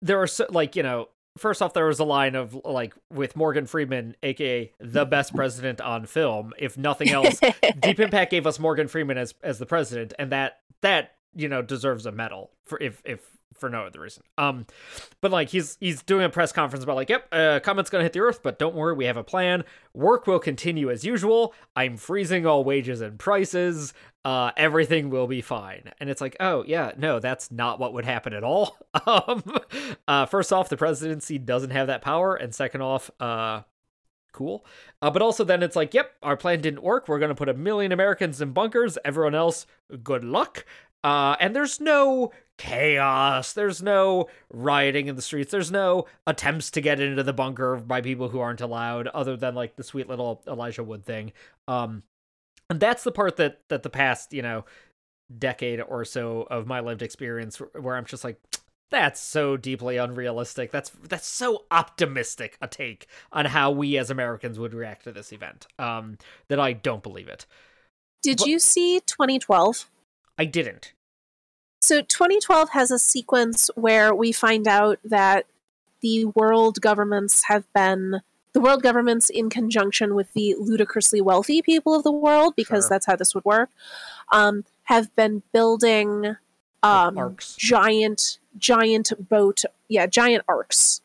[0.00, 3.34] there are so like you know first off there was a line of like with
[3.34, 7.40] morgan freeman aka the best president on film if nothing else
[7.80, 11.62] Deep Impact gave us Morgan Freeman as as the president, and that that you know
[11.62, 13.20] deserves a medal for if if
[13.54, 14.22] for no other reason.
[14.36, 14.66] Um,
[15.20, 18.12] but like he's he's doing a press conference about like, yep, uh, comet's gonna hit
[18.12, 19.64] the Earth, but don't worry, we have a plan.
[19.94, 21.54] Work will continue as usual.
[21.74, 23.94] I'm freezing all wages and prices.
[24.24, 25.90] Uh, everything will be fine.
[26.00, 28.76] And it's like, oh yeah, no, that's not what would happen at all.
[29.06, 29.42] Um,
[30.08, 33.62] uh, first off, the presidency doesn't have that power, and second off, uh,
[34.32, 34.64] cool.
[35.02, 37.06] Uh, but also then it's like, yep, our plan didn't work.
[37.06, 38.96] We're gonna put a million Americans in bunkers.
[39.04, 39.66] Everyone else,
[40.02, 40.64] good luck.
[41.04, 43.52] Uh, and there's no chaos.
[43.52, 45.52] There's no rioting in the streets.
[45.52, 49.54] There's no attempts to get into the bunker by people who aren't allowed, other than
[49.54, 51.32] like the sweet little Elijah Wood thing.
[51.68, 52.02] Um,
[52.70, 54.64] and that's the part that that the past, you know,
[55.38, 58.40] decade or so of my lived experience, where I'm just like,
[58.90, 60.70] that's so deeply unrealistic.
[60.70, 65.32] That's that's so optimistic a take on how we as Americans would react to this
[65.32, 65.66] event.
[65.78, 66.16] Um,
[66.48, 67.44] that I don't believe it.
[68.22, 69.90] did What- you see 2012
[70.38, 70.92] I didn't.
[71.82, 75.46] So 2012 has a sequence where we find out that
[76.00, 78.20] the world governments have been
[78.52, 82.90] the world governments in conjunction with the ludicrously wealthy people of the world because Sure.
[82.90, 83.68] that's how this would work
[84.32, 86.36] um, have been building
[86.82, 91.00] um, giant giant boat yeah giant arks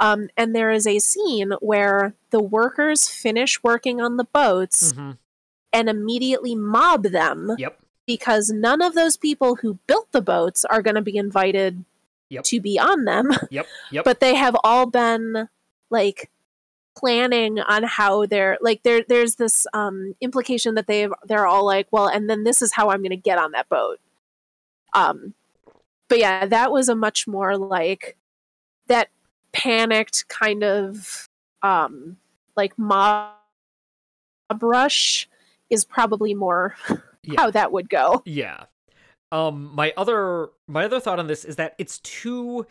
[0.00, 5.12] um, and there is a scene where the workers finish working on the boats hmm
[5.70, 7.78] and immediately mob them Yep.
[8.08, 11.84] Because none of those people who built the boats are going to be invited
[12.30, 12.44] Yep.
[12.44, 13.66] to be on them Yep.
[13.92, 14.04] Yep.
[14.04, 15.48] but they have all been
[15.88, 16.30] like
[16.94, 21.86] planning on how they're like there there's this um implication that they they're all like
[21.90, 23.98] well and then this is how I'm going to get on that boat
[24.92, 25.32] um
[26.08, 28.16] but yeah that was a much more like
[28.88, 29.08] that
[29.52, 31.28] panicked kind of
[31.62, 32.18] um
[32.56, 33.32] like mob
[34.60, 35.28] rush
[35.70, 36.74] is probably more
[37.24, 37.40] Yeah.
[37.40, 38.64] how that would go Yeah.
[39.32, 42.66] Um my other my other thought on this is that it's too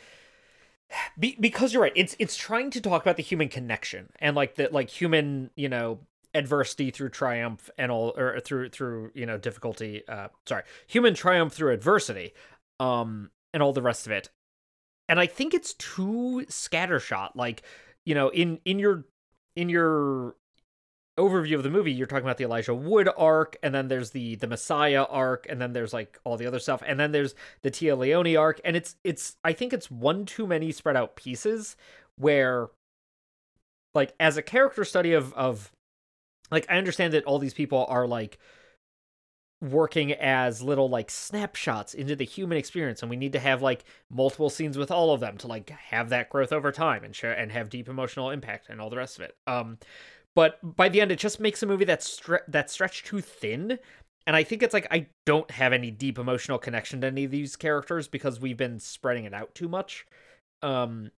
[1.20, 1.92] be, because you're right.
[1.96, 5.70] It's it's trying to talk about the human connection and like the like human, you
[5.70, 6.00] know,
[6.34, 11.54] adversity through triumph and all or through through, you know, difficulty uh sorry, human triumph
[11.54, 12.34] through adversity
[12.80, 14.30] um and all the rest of it.
[15.10, 17.64] And I think it's too scattershot like,
[18.06, 19.06] you know, in in your
[19.56, 20.36] in your
[21.18, 24.36] overview of the movie, you're talking about the Elijah Wood arc, and then there's the
[24.36, 27.72] the Messiah arc, and then there's like all the other stuff, and then there's the
[27.72, 31.76] Téa Leoni arc, and it's it's I think it's one too many spread out pieces
[32.18, 32.70] where
[33.94, 35.72] like as a character study of of
[36.52, 38.38] like I understand that all these people are like
[39.60, 43.84] working as little like snapshots into the human experience and we need to have like
[44.08, 47.34] multiple scenes with all of them to like have that growth over time and share
[47.34, 49.36] and have deep emotional impact and all the rest of it.
[49.48, 49.80] Um
[50.38, 53.80] but by the end it just makes a movie that's stre- that's stretched too thin
[54.28, 57.32] and i think it's like i don't have any deep emotional connection to any of
[57.32, 60.06] these characters because we've been spreading it out too much
[60.62, 61.10] um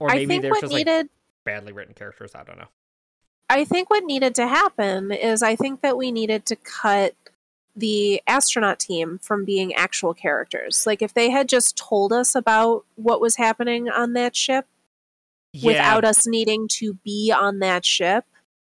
[0.00, 1.10] or maybe they're just needed like
[1.44, 2.68] badly written characters i don't know
[3.48, 7.14] I think what needed to happen is I think that we needed to cut
[7.76, 10.86] the astronaut team from being actual characters.
[10.86, 14.66] Like if they had just told us about what was happening on that ship
[15.52, 18.24] yeah without us needing to be on that ship.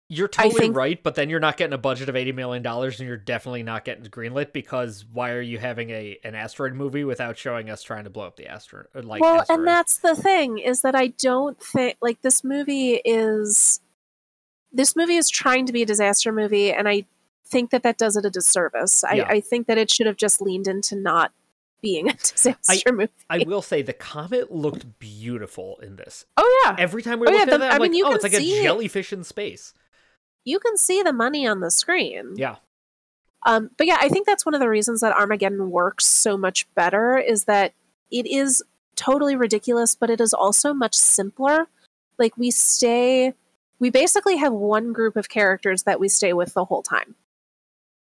[0.09, 2.99] You're totally think- right, but then you're not getting a budget of eighty million dollars,
[2.99, 7.03] and you're definitely not getting greenlit because why are you having a an asteroid movie
[7.03, 8.87] without showing us trying to blow up the uh, asteroid?
[9.03, 9.59] Like, well, asteroid?
[9.59, 13.81] and that's the thing is that I don't think like this movie is
[14.71, 17.05] this movie is trying to be a disaster movie, and I
[17.45, 19.03] think that that does it a disservice.
[19.03, 19.27] I, Yeah.
[19.27, 21.31] I think that it should have just leaned into not
[21.81, 23.11] being a disaster movie.
[23.29, 26.25] I will say the comet looked beautiful in this.
[26.37, 27.97] oh yeah, Every time we Oh, looked yeah, at the- that, I I'm mean, like,
[27.97, 29.73] you oh, it's like a jellyfish in space.
[30.47, 32.33] You can see the money on the screen.
[32.37, 32.55] Yeah,
[33.45, 36.65] Um, but yeah, I think that's one of the reasons that Armageddon works so much
[36.73, 37.73] better is that
[38.11, 38.63] it is
[38.95, 41.67] totally ridiculous, but it is also much simpler.
[42.17, 43.33] Like we stay,
[43.79, 47.15] we basically have one group of characters that we stay with the whole time.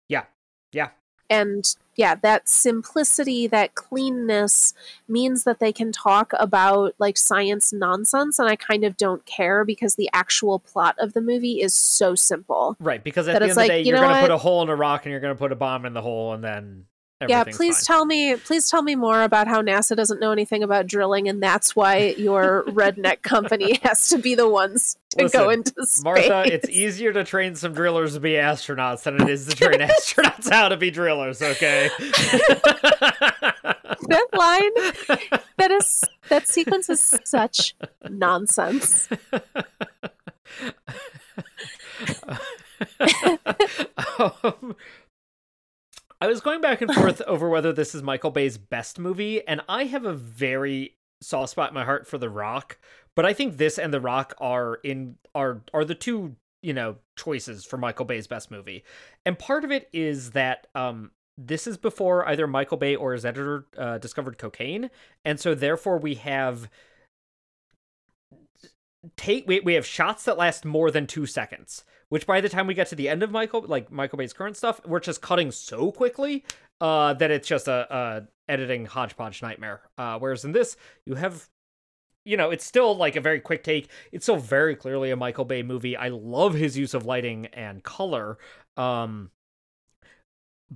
[0.10, 0.24] Yeah.
[0.72, 0.90] Yeah.
[1.30, 1.64] And
[1.96, 4.74] yeah, that simplicity, that cleanness
[5.08, 9.64] means that they can talk about like science nonsense, and I kind of don't care
[9.66, 12.76] because the actual plot of the movie is so simple.
[12.80, 13.04] right.
[13.04, 14.38] Because at That the end it's of the like, day, you you're gonna put a
[14.38, 16.86] hole in a rock and you're gonna put a bomb in the hole, and then
[17.30, 17.86] yeah please fine.
[17.86, 21.42] tell me please tell me more about how nasa doesn't know anything about drilling and
[21.42, 26.44] that's why your redneck company has to be the ones to go into space Martha,
[26.46, 30.50] it's easier to train some drillers to be astronauts than it is to train astronauts
[30.52, 31.90] how to be drillers, okay?
[34.08, 34.72] that line
[35.58, 37.76] that is that sequence is such
[38.10, 39.08] nonsense
[44.20, 44.76] um,
[46.24, 49.60] I was going back and forth over whether this is Michael Bay's best movie, and
[49.68, 52.78] I have a very soft spot in my heart for The Rock,
[53.14, 56.96] but I think this and The Rock are in are are the two you know
[57.18, 58.86] choices for Michael Bay's best movie,
[59.26, 63.26] and part of it is that um this is before either Michael Bay or his
[63.26, 64.90] editor uh, discovered cocaine,
[65.26, 66.70] and so therefore we have
[69.18, 71.84] take we, we have shots that last more than two seconds
[72.14, 74.56] which by the time we get to the end of michael like michael bay's current
[74.56, 76.44] stuff we're just cutting so quickly
[76.80, 79.82] uh that it's just a, a editing hodgepodge nightmare.
[79.98, 81.48] Uh whereas in this you have
[82.26, 83.90] you know it's still like a very quick take.
[84.12, 85.98] It's still very clearly a michael bay movie.
[85.98, 88.38] I love his use of lighting and color
[88.78, 89.32] um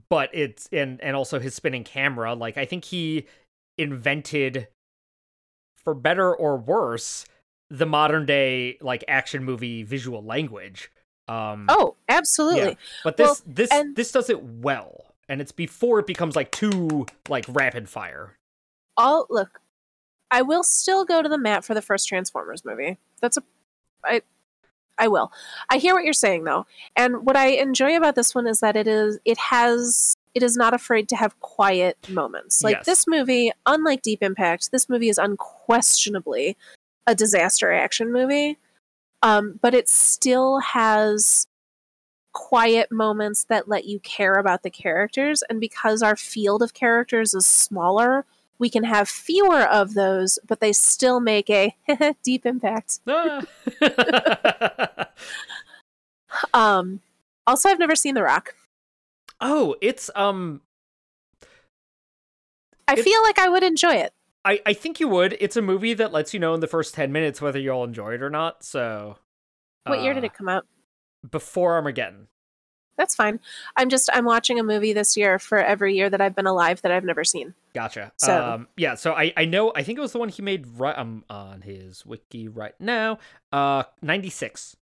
[0.09, 2.33] but it's and and also his spinning camera.
[2.33, 3.27] Like i think he
[3.77, 4.69] invented
[5.83, 7.25] for better or worse
[7.69, 10.89] the modern day like action movie visual language
[11.27, 12.69] um oh absolutely.
[12.69, 12.73] yeah.
[13.03, 16.51] but this Well, this and- this does it well and it's before it becomes like
[16.51, 18.37] too like rapid fire.
[18.95, 19.59] All look
[20.31, 22.97] i will still go to the mat for the first transformers movie.
[23.21, 23.43] That's a
[24.05, 24.21] i
[24.97, 25.31] i will.
[25.69, 26.65] I hear what you're saying though
[26.95, 30.55] and what i enjoy about this one is that it is it has it is
[30.55, 32.63] not afraid to have quiet moments.
[32.63, 32.85] Like Yes.
[32.85, 36.55] this movie unlike deep impact this movie is unquestionably
[37.05, 38.57] a disaster action movie
[39.23, 41.47] um, but it still has
[42.33, 47.33] quiet moments that let you care about the characters and because our field of characters
[47.33, 48.25] is smaller
[48.59, 51.75] we can have fewer of those but they still make a
[52.23, 52.99] deep impact.
[53.07, 53.41] Ah.
[56.53, 56.99] um
[57.47, 58.53] also i've never seen the rock.
[59.41, 60.61] Oh it's um
[62.87, 64.13] i It's- feel like i would enjoy it
[64.47, 65.35] I, I think you would.
[65.41, 68.13] It's a movie that lets you know in the first 10 minutes whether you'll enjoy
[68.13, 68.63] it or not.
[68.63, 69.17] So,
[69.85, 70.65] what year did uh, it come out
[71.29, 72.27] Before Armageddon.
[72.97, 73.39] that's fine
[73.75, 76.81] i'm just i'm watching a movie this year for every year that i've been alive
[76.81, 78.11] that i've never seen Gotcha.
[78.17, 78.95] So- um, yeah.
[78.95, 79.71] So I, I know.
[79.75, 83.19] I think it was the one he made right um, on his wiki right now.
[83.51, 84.75] Uh, ninety six.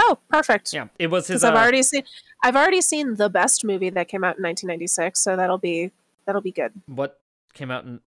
[0.00, 1.44] oh perfect Yeah, it was his.
[1.44, 2.04] i've uh, already seen
[2.42, 5.90] i've already seen the best movie that came out in 1996 so that'll be
[6.24, 7.20] that'll be good what
[7.52, 8.00] came out in.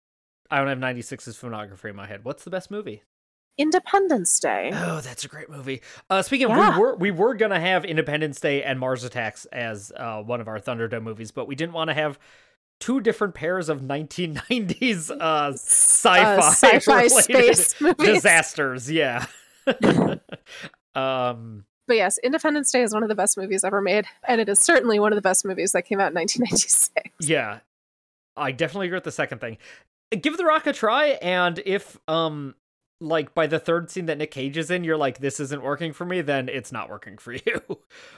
[0.54, 2.24] I don't have 96's filmography in my head.
[2.24, 3.04] What's the best movie?
[3.56, 5.82] independence day Oh, that's a great movie.
[6.10, 6.76] Uh, speaking of, Yeah.
[6.76, 10.48] we were we were gonna have Independence Day and Mars Attacks as uh, one of
[10.48, 12.18] our Thunderdome movies, but we didn't want to have
[12.80, 17.24] two different pairs of 1990s uh, sci-fi, uh, sci-fi related
[17.58, 18.92] space movies disasters.
[18.92, 19.26] Yeah.
[20.96, 24.50] um, but yes, Independence Day is one of the best movies ever made, and it
[24.50, 27.02] is certainly one of the best movies that came out in 1996.
[27.20, 27.60] Yeah,
[28.36, 29.58] I definitely agree with the second thing.
[30.16, 32.56] Give The Rock a try, and if um
[33.00, 35.94] like by the third scene that Nick Cage is in, you're like, this isn't working
[35.94, 37.62] for me, then it's not working for you.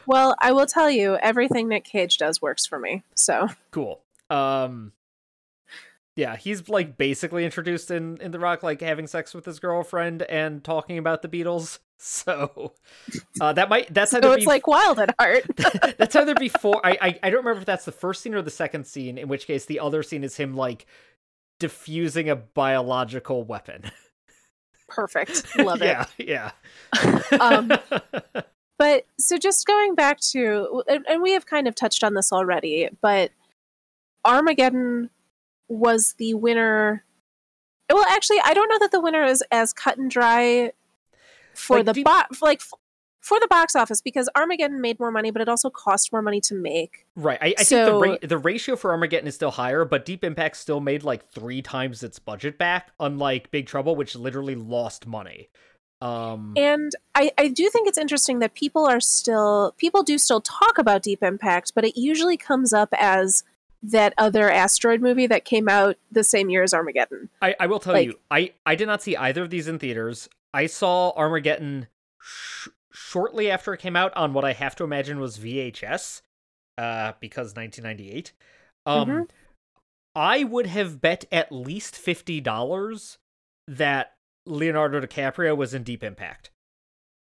[0.06, 3.04] Well, I will tell you, everything Nick Cage does works for me.
[3.16, 4.02] So cool.
[4.30, 4.94] Um
[6.16, 10.22] yeah, he's like basically introduced in in The Rock, like having sex with his girlfriend
[10.24, 11.80] and talking about the Beatles.
[11.98, 12.74] So
[13.40, 15.46] uh, that might that's so it's be, like Wild at Heart.
[15.98, 18.52] that's either before I, I I don't remember if that's the first scene or the
[18.52, 19.18] second scene.
[19.18, 20.88] In which case, the other scene is him like
[21.60, 23.84] diffusing a biological weapon.
[24.88, 25.58] Perfect.
[25.58, 25.86] Love it.
[25.86, 26.52] yeah, yeah.
[27.40, 27.72] Um,
[28.78, 32.34] But so just going back to, and, and we have kind of touched on this
[32.34, 33.32] already, but
[34.26, 35.10] Armageddon
[35.70, 37.06] was the winner.
[37.90, 40.74] Well, actually, I don't know that the winner is as cut and dry
[41.54, 42.28] for Like, the bot.
[42.42, 42.62] like
[43.26, 46.40] for the box office, because Armageddon made more money, but it also cost more money
[46.42, 47.06] to make.
[47.16, 47.40] right.
[47.42, 50.24] I, I So- think the ra- the ratio for Armageddon is still higher, but Deep
[50.24, 55.08] Impact still made like three times its budget back, unlike Big Trouble, which literally lost
[55.08, 55.50] money.
[56.02, 60.42] Um, And I, I do think it's interesting that people are still people do still
[60.42, 63.44] talk about Deep Impact, but it usually comes up as
[63.82, 67.30] that other asteroid movie that came out the same year as Armageddon.
[67.42, 69.80] I, I will tell Like- you, I, I did not see either of these in
[69.80, 70.30] theaters.
[70.54, 71.88] I saw Armageddon
[72.96, 76.22] shortly after it came out on what I have to imagine was VHS,
[76.78, 78.34] uh, because 1998.
[78.86, 79.30] Um, Mhm.
[80.16, 83.18] I would have bet at least fifty dollars
[83.68, 84.16] that
[84.46, 86.52] Leonardo DiCaprio was in Deep Impact.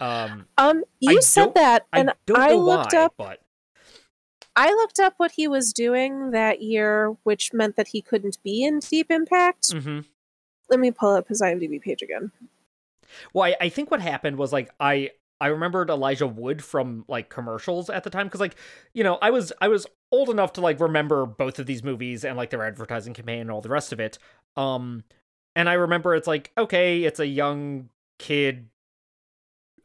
[0.00, 3.14] Um, Um, you I said that, I and don't I, looked why, up.
[3.16, 3.40] but
[4.56, 8.64] I looked up what he was doing that year, which meant that he couldn't be
[8.64, 9.70] in Deep Impact.
[9.70, 10.04] mhm.
[10.68, 12.32] Let me pull up his IMDb page again.
[13.32, 15.12] Well, I, I think what happened was like I
[15.42, 18.54] I remembered Elijah Wood from like commercials at the time because like
[18.94, 22.24] you know I was I was old enough to like remember both of these movies
[22.24, 24.18] and like their advertising campaign and all the rest of it.
[24.56, 25.02] Um,
[25.56, 27.88] and I remember it's like okay, it's a young
[28.20, 28.68] kid,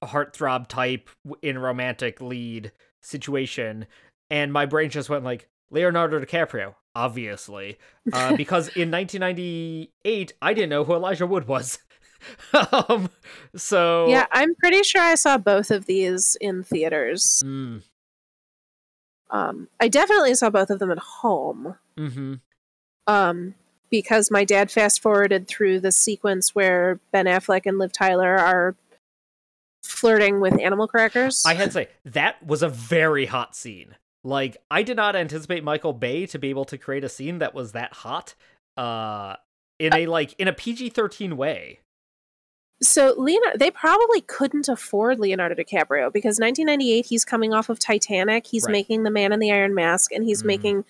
[0.04, 1.10] heartthrob type
[1.42, 3.88] in romantic lead situation,
[4.30, 7.80] and my brain just went like Leonardo DiCaprio, obviously,
[8.14, 11.80] uh, because in 1998 I didn't know who Elijah Wood was.
[12.72, 13.10] um,
[13.56, 17.44] so Yeah, I'm pretty sure I saw both of these in theaters.
[17.46, 17.84] Mm,
[19.30, 21.76] Um, I definitely saw both of them at home.
[21.98, 22.36] hmm
[23.08, 23.56] um,
[23.90, 28.76] because my dad fast forwarded through the sequence where Ben Affleck and Liv Tyler are
[29.82, 31.44] flirting with animal crackers.
[31.46, 33.96] I had to say that was a very hot scene.
[34.24, 37.54] Like I did not anticipate Michael Bay to be able to create a scene that
[37.54, 38.36] was that hot,
[38.76, 39.38] uh,
[39.80, 41.80] in a like in a PG thirteen way.
[42.82, 48.46] So Leonardo, they probably couldn't afford Leonardo DiCaprio because 1998 he's coming off of Titanic,
[48.48, 48.72] he's Right.
[48.74, 50.48] making The Man in the Iron Mask, and he's Mhm.
[50.48, 50.86] making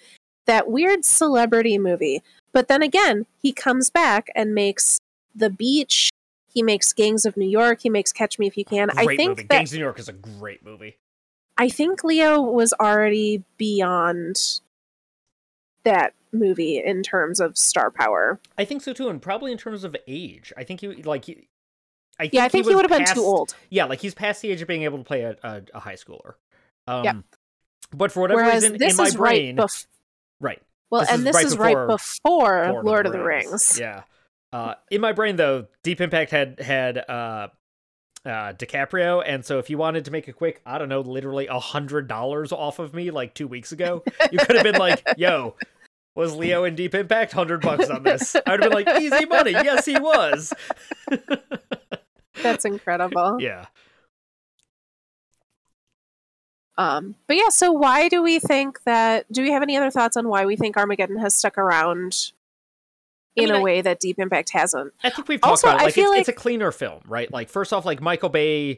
[0.46, 2.22] that weird celebrity movie.
[2.54, 5.00] But then again, he comes back and makes
[5.36, 6.10] The Beach.
[6.50, 7.82] He makes Gangs of New York.
[7.82, 8.88] He makes Catch Me If You Can.
[8.90, 9.42] Great I think movie.
[9.44, 10.98] that Gangs of New York is a great movie.
[11.58, 14.60] I think Leo was already beyond
[15.84, 18.40] that movie in terms of star power.
[18.58, 20.52] I think so too, and probably in terms of age.
[20.58, 21.48] I think he like he.
[22.20, 23.56] I think Yeah, I think he, was would have been too old.
[23.70, 25.96] Yeah, like he's past the age of being able to play a, a, a high
[25.96, 26.34] schooler.
[26.88, 27.14] Um, Yeah.
[27.96, 29.88] But for whatever Whereas reason, in my is brain, right before.
[30.42, 33.78] right, Well, this and is this right is right before before Lord, of the Rings.
[33.80, 34.04] Yeah.
[34.52, 37.48] Uh, in my brain though, Deep Impact had had uh,
[38.26, 41.48] uh, DiCaprio, and so if you wanted to make a quick, I don't know, literally
[41.48, 45.02] a hundred dollars off of me like two weeks ago, you could have been like,
[45.18, 45.56] "Yo,
[46.16, 47.32] was Leo in Deep Impact?
[47.32, 50.54] Hundred bucks on this." I would have been like, "Easy money." Yes, he was.
[52.44, 53.38] That's incredible.
[53.42, 53.66] yeah.
[56.78, 59.32] Um, but yeah, so why do we think that?
[59.32, 62.32] Do we have any other thoughts on why we think Armageddon has stuck around
[63.38, 64.94] I in mean, a I- way that Deep Impact hasn't?
[65.04, 65.82] I think we've talked Also, about it.
[65.82, 67.32] I Like, feel it's, it's a cleaner film, right?
[67.32, 68.78] Like, first off, like Michael Bay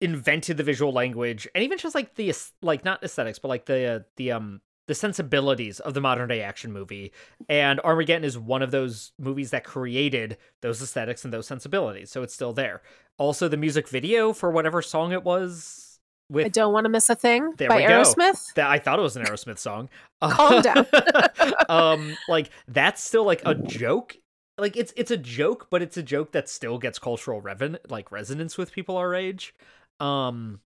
[0.00, 4.04] invented the visual language, and even just like the like not aesthetics, but like the
[4.16, 7.12] the um the sensibilities of the modern day action movie.
[7.48, 12.22] And Armageddon is one of those movies that created those aesthetics and those sensibilities, so
[12.24, 12.82] it's still there.
[13.18, 17.08] Also, the music video for whatever song it was With, I don't want to miss
[17.10, 18.02] a thing There by we go.
[18.02, 18.54] Aerosmith.
[18.54, 19.88] that I thought it was an Aerosmith song.
[20.22, 20.86] Calm down.
[21.68, 24.16] um, like that's still like a joke.
[24.56, 28.10] Like it's it's a joke, but it's a joke that still gets cultural reven- like
[28.10, 29.54] resonance with people our age.
[30.00, 30.60] Um,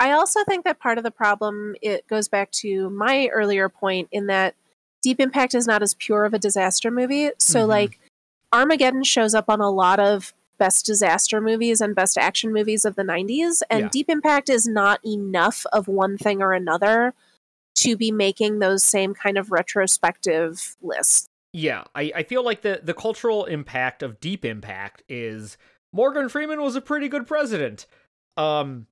[0.00, 4.08] I also think that part of the problem it goes back to my earlier point
[4.10, 4.54] in that
[5.02, 7.30] Deep Impact is not as pure of a disaster movie.
[7.38, 7.68] So Mhm.
[7.68, 7.98] like
[8.52, 12.94] Armageddon shows up on a lot of best disaster movies and best action movies of
[12.94, 13.88] the 90s and Yeah.
[13.90, 17.14] Deep Impact is not enough of one thing or another
[17.76, 21.26] to be making those same kind of retrospective lists.
[21.52, 25.58] Yeah, I, I feel like the, the cultural impact of Deep Impact is
[25.92, 27.86] Morgan Freeman was a pretty good president.
[28.36, 28.86] Um,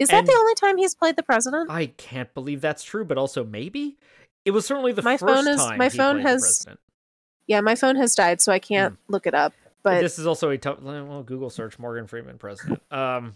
[0.00, 1.70] Is that And- the only time he's played the president?
[1.70, 3.98] I can't believe that's true, but also maybe
[4.44, 6.80] it was certainly the My first phone is- time my phone has- president.
[7.46, 9.52] Yeah, my phone has died, so I can't look it up.
[9.82, 10.80] But this is also a tough.
[10.80, 12.80] Well, Google search Morgan Freeman president.
[12.90, 13.34] Um,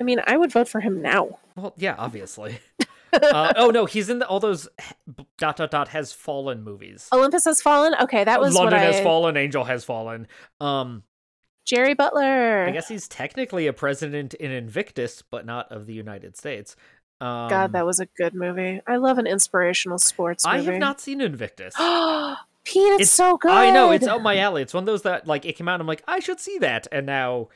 [0.00, 1.38] I mean, I would vote for him now.
[1.56, 2.58] well, yeah, obviously.
[3.12, 4.68] uh, oh no, he's in the, all those
[5.38, 7.08] dot dot dot has fallen movies.
[7.12, 7.94] Olympus has fallen.
[8.00, 10.26] Okay, that was London has fallen, Angel has fallen.
[10.60, 11.02] Um,
[11.64, 12.66] Jerry Butler.
[12.66, 16.76] I guess he's technically a president in Invictus, but not of the United States.
[17.20, 18.80] Um, God, that was a good movie.
[18.86, 21.74] I love an inspirational sports I have not seen Invictus.
[22.64, 23.50] Pete, it's, It's- so good.
[23.52, 24.62] I know it's up my alley.
[24.62, 25.74] It's one of those that like it came out.
[25.74, 27.48] and I'm like, I should see that, and now,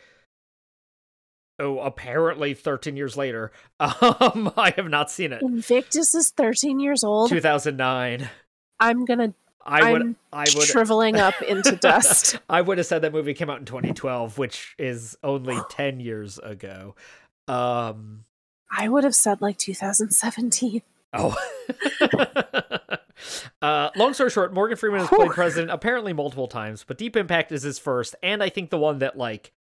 [1.59, 3.51] oh, apparently, 13 years later,
[3.81, 5.43] um, I have not seen it.
[5.43, 7.29] Invictus is 13 years old.
[7.31, 8.29] 2009.
[8.79, 9.35] I'm gonna.
[9.67, 10.03] I would.
[10.03, 10.65] I'm I would.
[10.65, 12.39] shriveling up into dust.
[12.49, 16.39] I would have said that movie came out in 2012, which is only 10 years
[16.39, 16.95] ago.
[17.49, 18.25] Um.
[18.71, 20.83] I would have said like 2017.
[21.13, 21.37] Oh.
[23.63, 27.53] uh, long story short, Morgan Freeman has played president apparently multiple times, but Deep Impact
[27.53, 29.53] is his first, and I think the one that like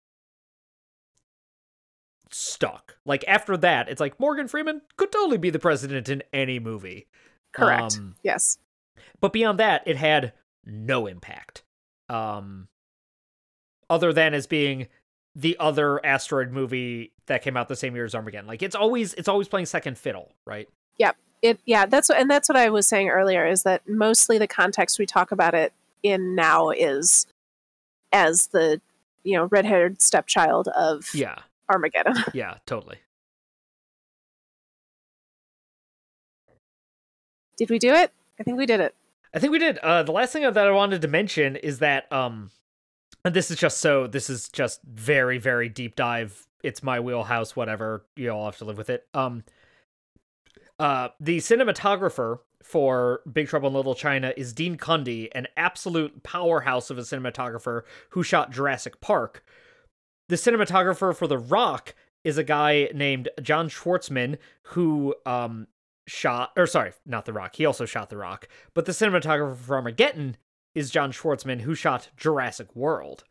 [2.31, 2.97] stuck.
[3.05, 7.07] Like after that, it's like Morgan Freeman could totally be the president in any movie.
[7.53, 7.97] Correct.
[7.99, 8.59] Um, yes.
[9.25, 10.35] But beyond that, it had
[10.67, 11.63] no impact.
[12.11, 12.69] Um,
[13.89, 14.89] other than as being
[15.35, 18.47] the other asteroid movie that came out the same year as Armageddon.
[18.47, 20.69] Like it's always it's always playing second fiddle, right?
[21.41, 21.59] It.
[21.65, 21.87] Yeah.
[21.87, 22.19] That's what.
[22.19, 23.47] And that's what I was saying earlier.
[23.47, 25.73] Is that mostly the context we talk about it
[26.03, 27.27] in now is
[28.13, 28.79] as the
[29.23, 31.39] you know red-haired stepchild of Yeah,
[31.71, 32.17] Armageddon.
[32.35, 32.99] yeah, totally.
[37.57, 38.13] Did we do it?
[38.39, 38.95] I think we did it.
[39.35, 39.79] I think we did.
[39.79, 42.51] Uh, the last thing that I wanted to mention is that, um,
[43.25, 46.47] and this is just so, this is just very, very deep dive.
[46.63, 48.07] It's my wheelhouse, whatever.
[48.15, 49.07] You all have to live with it.
[49.13, 49.43] Um,
[50.79, 56.89] uh, the cinematographer for Big Trouble in Little China is Dean Cundey, an absolute powerhouse
[56.89, 59.45] of a cinematographer who shot Jurassic Park.
[60.29, 65.67] The cinematographer for The Rock is a guy named John Schwartzman who um
[66.07, 67.57] shot or sorry, not The Rock.
[67.57, 68.49] He also shot The Rock.
[68.75, 70.37] But the cinematographer for Armageddon
[70.75, 73.25] is John Schwartzman who shot Jurassic World.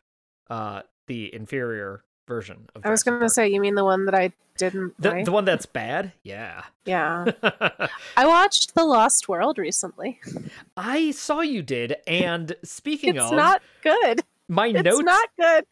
[0.50, 4.06] Uh the inferior version of I was Jurassic going to say, you mean the one
[4.06, 5.24] that I didn't the, like?
[5.24, 6.12] the one that's bad?
[6.22, 6.62] Yeah.
[6.86, 7.24] yeah.
[8.16, 10.20] I watched The Lost World recently.
[10.76, 14.22] I saw you did, and speaking It's of it's not good.
[14.48, 15.64] my It's notes not good.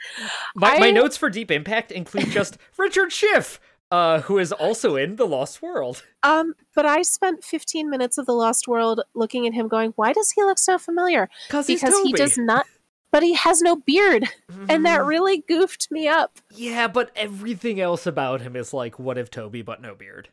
[0.57, 3.61] my, my notes for Deep Impact include just Richard Schiff,
[3.93, 6.03] uh, who is also in The Lost World.
[6.24, 10.12] Um, but I spent 15 minutes of The Lost World looking at him going, why
[10.12, 11.28] does he look so familiar?
[11.49, 12.64] Because he does not,
[13.11, 14.28] but he has no beard.
[14.68, 16.38] And that Mm, really goofed me up.
[16.55, 20.28] Yeah, but everything else about him is like, what if Toby but no beard?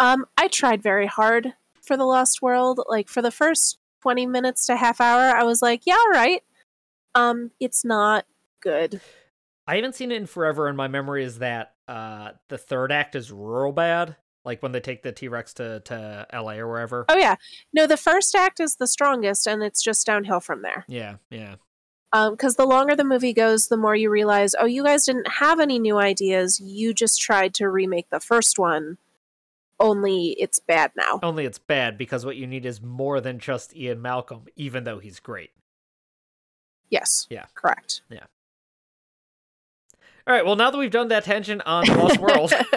[0.00, 2.80] Um, I tried very hard for The Lost World.
[2.88, 6.42] Like for the first 20 minutes to half hour, I was like, yeah, all right.
[7.14, 8.26] Um, it's not
[8.60, 9.00] good.
[9.66, 13.14] I haven't seen it in forever, and my memory is that uh, the third act
[13.14, 14.16] is real bad.
[14.44, 17.06] Like when they take the T Rex to, to LA or wherever.
[17.08, 17.36] Oh yeah.
[17.72, 20.84] No, the first act is the strongest and it's just downhill from there.
[20.86, 21.54] Yeah, yeah.
[22.12, 25.60] because the longer the movie goes, the more you realize, oh, you guys didn't have
[25.60, 26.60] any new ideas.
[26.60, 28.98] You just tried to remake the first one,
[29.80, 31.20] only it's bad now.
[31.22, 34.98] Only it's bad because what you need is more than just Ian Malcolm, even though
[34.98, 35.50] he's great.
[36.90, 37.26] Yes.
[37.30, 37.46] Yeah.
[37.54, 38.02] Correct.
[40.26, 40.44] All right.
[40.44, 42.52] Well, now that we've done that tangent on The Lost World,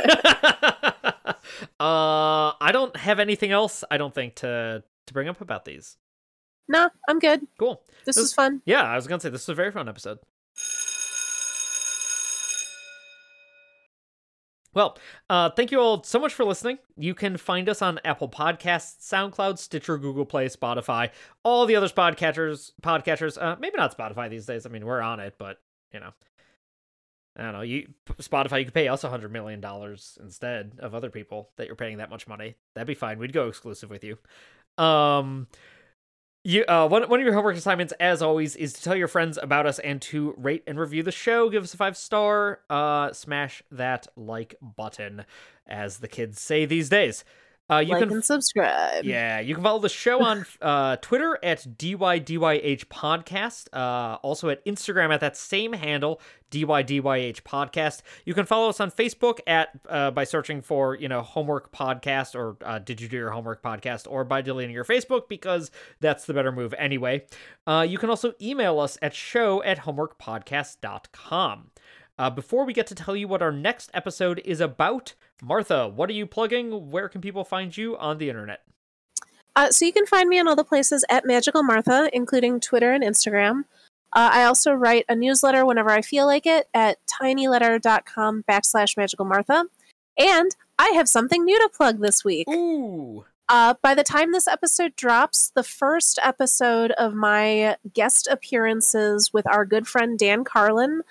[1.79, 3.83] uh, I don't have anything else.
[3.89, 5.97] I don't think to to bring up about these.
[6.67, 7.47] No, I'm good.
[7.57, 7.81] Cool.
[8.05, 8.61] This This- was fun.
[8.65, 10.19] Yeah, I was gonna say this is a very fun episode.
[14.73, 14.97] Well,
[15.29, 16.77] uh, thank you all so much for listening.
[16.97, 21.09] You can find us on Apple Podcasts, SoundCloud, Stitcher, Google Play, Spotify,
[21.43, 22.73] all the other podcatchers.
[22.83, 24.67] Podcatchers, uh, maybe not Spotify these days.
[24.67, 25.57] I mean, we're on it, but
[25.91, 26.11] you know,
[27.37, 27.61] I don't know.
[27.61, 27.87] You
[28.19, 31.75] Spotify, you could pay us a hundred million dollars instead of other people that you're
[31.75, 32.55] paying that much money.
[32.73, 33.19] That'd be fine.
[33.19, 34.17] We'd go exclusive with you.
[34.83, 35.47] Um,
[36.43, 39.37] you, uh, one, one of your homework assignments, as always, is to tell your friends
[39.41, 41.49] about us and to rate and review the show.
[41.49, 42.61] Give us a five star.
[42.69, 45.25] Uh, smash that like button,
[45.67, 47.23] as the kids say these days.
[47.69, 49.03] Uh, you like can and subscribe.
[49.03, 53.67] yeah, you can follow the show on uh, Twitter at DYDYH Podcast.
[53.73, 56.21] Uh, also at Instagram at that same handle,
[56.51, 58.03] DYDYH Podcast.
[58.23, 62.35] You can follow us on Facebook at uh, by searching for you know Homework Podcast
[62.35, 65.69] or uh, Did You Do Your Homework Podcast, or by deleting your Facebook because
[65.99, 67.25] that's the better move anyway.
[67.65, 71.71] Uh, you can also email us at show at homeworkpodcast.com.
[72.19, 76.09] Uh, before we get to tell you what our next episode is about, Martha, what
[76.09, 76.89] are you plugging?
[76.89, 78.61] Where can people find you on the internet?
[79.55, 82.91] Uh, so you can find me on all the places at Magical Martha, including Twitter
[82.91, 83.63] and Instagram.
[84.13, 89.25] Uh, I also write a newsletter whenever I feel like it at tinyletter.com backslash magical
[89.25, 89.65] Martha.
[90.17, 92.47] And I have something new to plug this week.
[92.49, 93.25] Ooh.
[93.49, 99.47] Uh, by the time this episode drops, the first episode of my guest appearances with
[99.47, 101.01] our good friend Dan Carlin,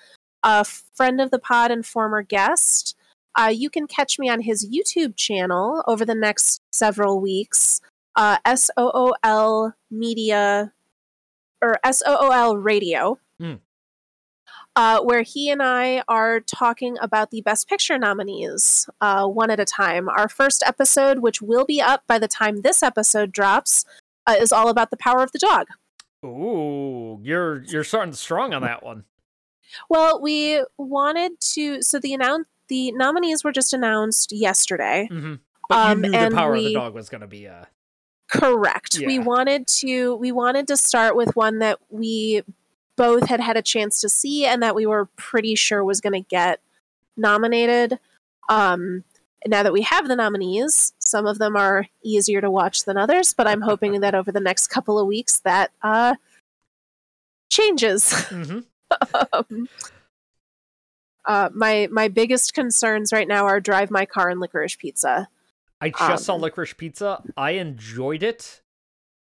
[0.43, 2.95] a friend of the pod and former guest,
[3.39, 7.81] uh, you can catch me on his YouTube channel over the next several weeks.
[8.15, 10.73] Uh, S O O L Media
[11.61, 13.59] or S O O L Radio, Mm.
[14.75, 19.59] uh, where he and I are talking about the Best Picture nominees uh, one at
[19.59, 20.09] a time.
[20.09, 23.85] Our first episode, which will be up by the time this episode drops,
[24.25, 25.67] uh, is all about the power of the dog.
[26.25, 29.03] Ooh, you're you're starting strong on that one.
[29.89, 31.83] Well, we wanted to.
[31.83, 35.07] So the announce the nominees were just announced yesterday.
[35.11, 35.35] hmm
[35.69, 37.65] But Um, you knew the power of the dog was going to be uh
[38.29, 38.97] Correct.
[39.05, 42.41] We wanted to we wanted to start with one that we
[42.97, 46.13] both had had a chance to see and that we were pretty sure was going
[46.21, 46.59] to get
[47.15, 47.99] nominated.
[48.49, 49.03] Um
[49.45, 53.33] now that we have the nominees, some of them are easier to watch than others,
[53.33, 56.15] but I'm hoping that over the next couple of weeks that uh
[57.49, 58.09] changes.
[58.29, 58.65] mhm.
[59.33, 59.67] um,
[61.27, 65.27] uh, my my biggest concerns right now are drive my car and licorice pizza.
[65.79, 67.21] I just saw Um, Licorice Pizza.
[67.37, 68.61] I enjoyed it.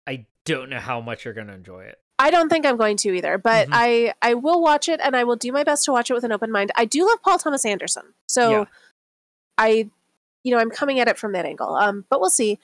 [0.06, 1.98] I don't know how much you're going to enjoy it.
[2.20, 3.72] I don't think I'm going to either, but Mhm.
[3.74, 6.24] I I will watch it and I will do my best to watch it with
[6.26, 6.72] an open mind.
[6.76, 8.66] I do love Paul Thomas Anderson, so Yeah.
[9.58, 9.90] I,
[10.44, 11.76] you know, I'm coming at it from that angle.
[11.76, 12.60] Um, but we'll see.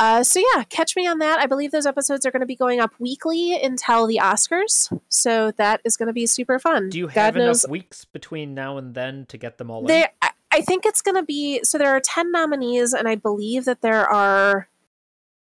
[0.00, 1.38] Uh, so yeah, catch me on that.
[1.38, 5.50] I believe those episodes are going to be going up weekly until the Oscars, so
[5.52, 6.88] that is going to be super fun.
[6.88, 9.70] Do you have God have knows enough weeks between now and then to get them
[9.70, 9.86] all in?
[9.86, 11.76] There, I, I think it's going to be so.
[11.78, 14.68] There are ten nominees, and I believe that there are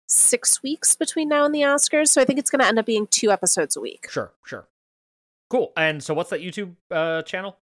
[0.07, 2.10] six weeks between now and the Oscars.
[2.10, 4.07] So I think it's going to end up being two episodes a week.
[4.10, 4.68] Sure, sure.
[5.49, 5.72] Cool.
[5.78, 7.57] And so what's that YouTube uh channel?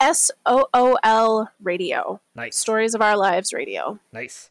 [0.00, 2.56] S O O L Radio, Nice.
[2.56, 3.98] Stories of Our Lives Radio.
[4.12, 4.50] Nice.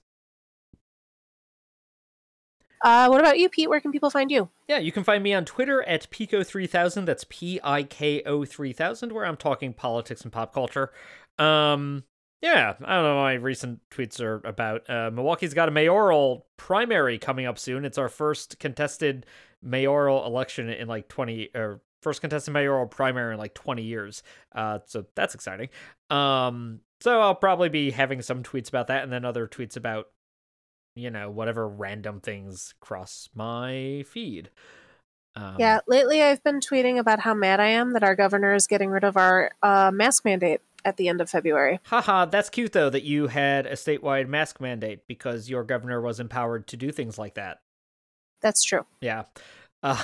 [2.81, 3.69] Uh, what about you, Pete?
[3.69, 4.49] Where can people find you?
[4.67, 7.05] Yeah, you can find me on Twitter at Piko3000.
[7.05, 10.91] That's P I K O 3000, where I'm talking politics and pop culture.
[11.39, 12.03] Um,
[12.41, 14.87] yeah, I don't know my recent tweets are about.
[14.89, 17.83] Uh, Milwaukee's got a mayoral primary coming up soon.
[17.83, 19.25] It's our first contested
[19.61, 24.21] mayoral election in like 20 or first contested mayoral primary in like 20 years.
[24.53, 25.69] Uh, so that's exciting.
[26.11, 30.07] Um, so I'll probably be having some tweets about that and then other tweets about
[30.97, 34.49] you know, whatever random things cross my feed.
[35.35, 38.65] Um, yeah, lately I've been tweeting about how mad I am that our governor is
[38.65, 41.79] getting rid of our uh, mask mandate at the end of February.
[41.85, 46.19] Haha, that's cute though that you had a statewide mask mandate because your governor was
[46.19, 47.59] empowered to do things like that.
[48.41, 48.85] That's true.
[49.01, 49.23] Yeah.
[49.83, 50.03] Uh,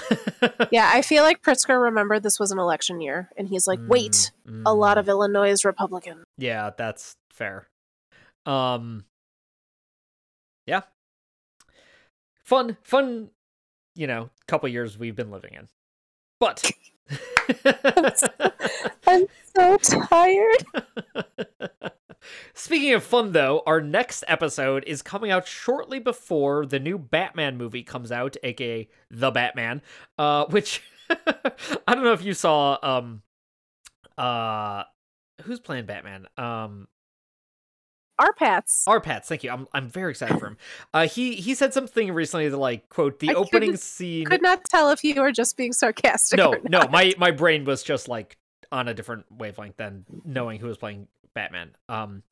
[0.69, 4.31] Yeah, I feel like Pritzker remembered this was an election year, and he's like, "Wait,
[4.47, 4.99] mm, a lot mm.
[4.99, 7.65] of Illinois is Republican." Yeah, that's fair.
[8.45, 9.05] Um
[10.65, 10.81] Yeah.
[12.43, 13.29] Fun fun,
[13.95, 15.67] you know, couple years we've been living in.
[16.39, 16.69] But
[19.07, 19.25] I'm
[19.55, 20.65] so tired.
[22.53, 27.57] Speaking of fun, though, our next episode is coming out shortly before the new Batman
[27.57, 29.81] movie comes out, aka The Batman.
[30.17, 32.77] Uh, which I don't know if you saw.
[32.81, 33.21] Um,
[34.17, 34.83] uh,
[35.41, 36.27] who's playing Batman?
[36.37, 36.87] Um,
[38.19, 38.85] Our Pats.
[38.87, 39.25] RPattz.
[39.25, 39.51] Thank you.
[39.51, 40.57] I'm I'm very excited for him.
[40.93, 44.25] Uh, he he said something recently that like quote the I opening scene.
[44.25, 46.37] Could not tell if you were just being sarcastic.
[46.37, 48.37] no no my my brain was just like
[48.71, 52.23] on a different wavelength than knowing who was playing batman um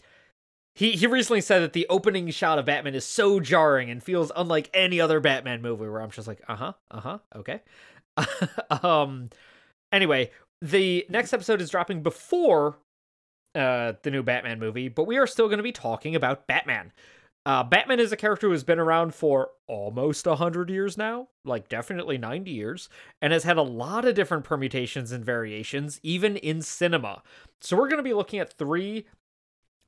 [0.73, 4.31] he he recently said that the opening shot of batman is so jarring and feels
[4.35, 7.61] unlike any other batman movie where i'm just like uh-huh uh-huh okay
[8.83, 9.29] um
[9.91, 10.31] anyway
[10.61, 12.77] the next episode is dropping before
[13.55, 16.91] uh the new batman movie but we are still going to be talking about batman
[17.43, 21.69] uh, Batman is a character who has been around for almost 100 years now, like
[21.69, 22.87] definitely 90 years,
[23.19, 27.23] and has had a lot of different permutations and variations, even in cinema.
[27.59, 29.07] So, we're going to be looking at three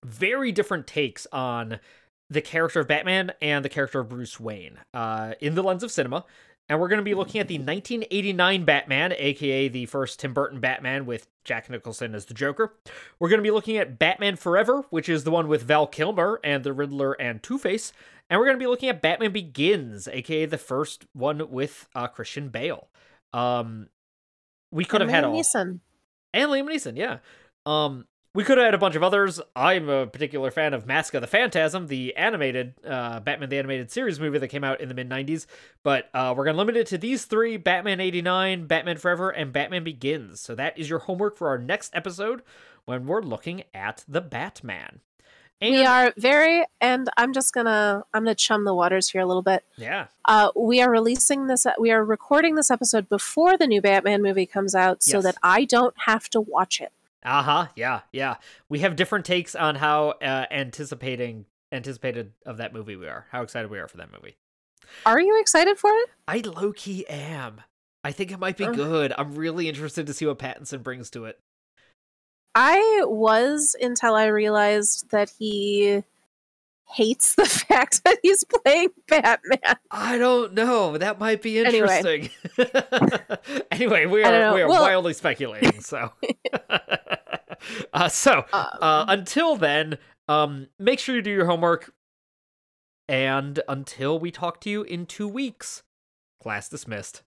[0.03, 1.79] very different takes on
[2.29, 5.91] the character of Batman and the character of Bruce Wayne uh, in the lens of
[5.91, 6.25] cinema.
[6.69, 10.59] And we're going to be looking at the 1989 Batman, aka the first Tim Burton
[10.61, 12.73] Batman with Jack Nicholson as the Joker.
[13.19, 16.39] We're going to be looking at Batman Forever, which is the one with Val Kilmer
[16.43, 17.91] and the Riddler and Two Face.
[18.29, 22.07] And we're going to be looking at Batman Begins, aka the first one with uh,
[22.07, 22.87] Christian Bale.
[23.33, 23.89] Um,
[24.71, 25.79] we could And have had Liam all Neeson.
[26.33, 27.17] and Liam Neeson, yeah.
[27.65, 29.39] Um, we could have had a bunch of others.
[29.55, 33.91] I'm a particular fan of Mask of the Phantasm, the animated uh, Batman the Animated
[33.91, 35.45] Series movie that came out in the mid 90s.
[35.83, 39.53] But uh, we're going to limit it to these three Batman 89, Batman Forever, and
[39.53, 40.39] Batman Begins.
[40.39, 42.41] So that is your homework for our next episode
[42.85, 44.99] when we're looking at the Batman.
[45.61, 49.25] And, We are very, and I'm just gonna, I'm gonna chum the waters here a
[49.25, 49.63] little bit.
[49.77, 50.07] Yeah.
[50.25, 54.45] Uh, we are releasing this, we are recording this episode before the new Batman movie
[54.47, 55.23] comes out, so Yes.
[55.23, 56.91] that I don't have to watch it.
[57.23, 57.67] Uh huh.
[57.75, 58.01] Yeah.
[58.11, 58.35] Yeah.
[58.69, 63.25] We have different takes on how uh, anticipating anticipated of that movie we are.
[63.31, 64.35] How excited we are for that movie.
[65.05, 66.09] Are you excited for it?
[66.27, 67.61] I low key am.
[68.03, 69.13] I think it might be good.
[69.17, 71.39] I'm really interested to see what Pattinson brings to it.
[72.53, 76.03] I was until I realized that he
[76.87, 79.77] hates the fact that he's playing Batman.
[79.91, 80.97] I don't know.
[80.97, 82.29] That might be interesting.
[83.71, 85.81] Anyway, we are we are Well- wildly speculating.
[85.81, 86.11] So,
[87.93, 89.97] uh, so Um, uh, until then,
[90.27, 91.93] um, make sure you do your homework.
[93.09, 95.83] And until we talk to you in two weeks,
[96.41, 97.23] class dismissed.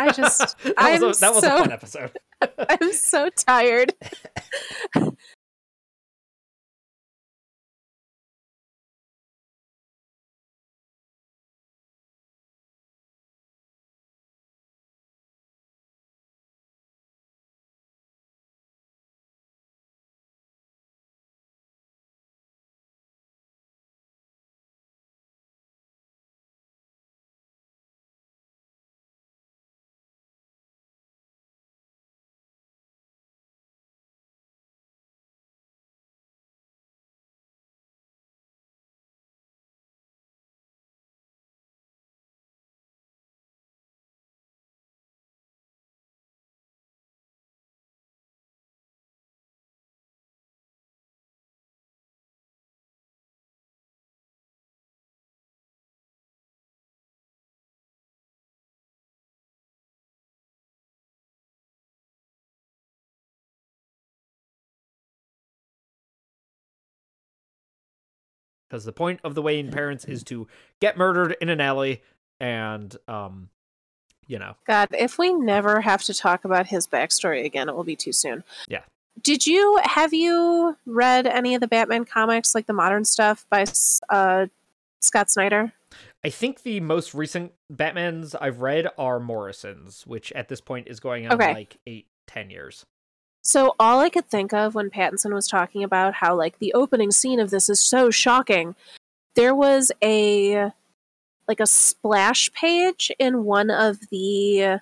[0.00, 2.18] I just, that I'm was a, that was so, a fun episode.
[2.58, 3.92] I'm so tired.
[68.70, 70.46] because the point of the Wayne parents is to
[70.80, 72.02] get murdered in an alley
[72.38, 73.48] and um
[74.26, 77.84] you know God, if we never have to talk about his backstory again, it will
[77.84, 78.44] be too soon.
[78.68, 78.82] Yeah.
[79.22, 83.64] Did you have you read any of the Batman comics, like the modern stuff by
[84.08, 84.46] uh,
[85.00, 85.72] Scott Snyder?
[86.22, 91.00] i think the most recent batmans i've read are morrison's which at this point is
[91.00, 91.52] going on Okay.
[91.52, 92.84] like eight ten years
[93.42, 97.10] So all I could think of when Pattinson was talking about how like the opening
[97.10, 98.74] scene of this is so shocking,
[99.34, 100.70] there was a
[101.48, 104.80] like a splash page in one of the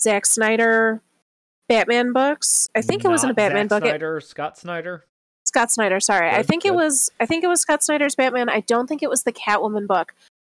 [0.00, 1.00] Zack Snyder
[1.68, 2.68] Batman books.
[2.74, 3.86] I think it was in a Batman Zack book.
[3.86, 5.04] It- Snyder, Scott Snyder.
[5.46, 6.30] Scott Snyder, sorry.
[6.30, 8.48] I Good, think it was I think it was Scott Snyder's Batman.
[8.48, 10.14] I don't think it was the Catwoman book.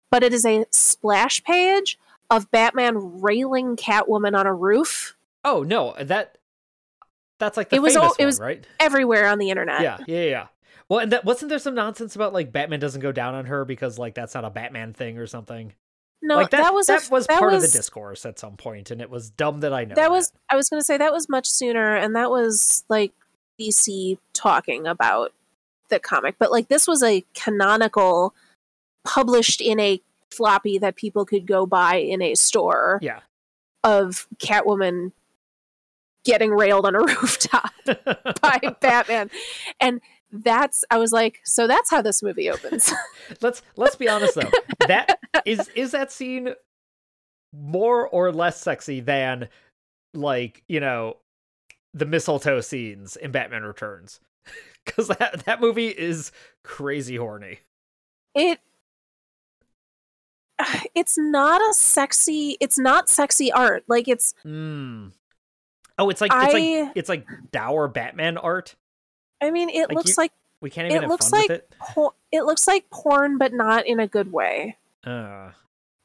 [0.10, 2.00] But it is a splash page
[2.30, 6.37] of Batman railing Catwoman on a roof Oh no, that
[7.40, 8.68] that's like the It was famous all- it one, was- right?
[8.80, 9.82] everywhere on the internet.
[9.82, 10.48] Yeah, yeah, yeah.
[10.90, 13.66] Well, and that wasn't there some nonsense about like Batman doesn't go down on her
[13.66, 15.74] because like that's not a Batman thing or something.
[16.22, 18.40] No, like that, that, was that f- was that part was, of the discourse at
[18.40, 20.86] some point, and it was dumb that I know that was I was going to
[20.86, 23.12] say that was much sooner and that was like
[23.60, 25.34] DC talking about
[25.90, 26.36] the comic.
[26.40, 28.34] But like this was a canonical
[29.06, 30.02] published in a
[30.32, 33.20] floppy that people could go buy in a store yeah.
[33.84, 35.12] of Catwoman
[36.28, 37.72] getting railed on a rooftop
[38.42, 39.32] by Batman.
[39.80, 40.02] And
[40.32, 42.94] that's I was like, so that's how this movie opens.
[43.42, 44.52] let's let's be honest though.
[44.88, 46.50] That is is that scene
[47.54, 49.48] more or less sexy than
[50.14, 51.18] like, you know,
[51.94, 54.20] the mistletoe scenes in Batman Returns.
[54.86, 56.32] Cuz that that movie is
[56.64, 57.60] crazy horny.
[58.36, 58.60] it
[60.96, 63.86] it's not a sexy it's not sexy art.
[63.88, 65.14] Like it's Mm.
[65.98, 68.76] Oh, it's like it's like it's like dour Batman art.
[69.42, 71.50] I mean it Like looks you- like We can't even It have looks fun like
[71.50, 71.74] with it.
[71.80, 74.78] por- it looks like porn, but not in a good way.
[75.06, 75.52] Uh,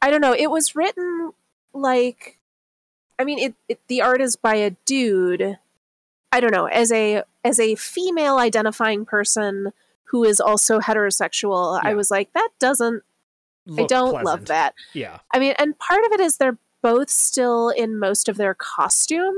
[0.00, 0.34] I don't know.
[0.34, 1.32] It was written
[1.72, 2.38] like,
[3.18, 5.58] I mean, it, it the art is by a dude.
[6.30, 6.66] I don't know.
[6.66, 9.72] As a as a female identifying person
[10.04, 13.02] who is also heterosexual, I was like, that doesn't.
[13.78, 14.74] I don't love that.
[14.92, 15.18] Yeah.
[15.32, 19.34] I mean, and part of it is they're both still in most of their costume.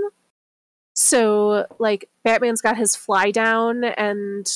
[0.95, 4.47] So, like, Batman's got his fly down, and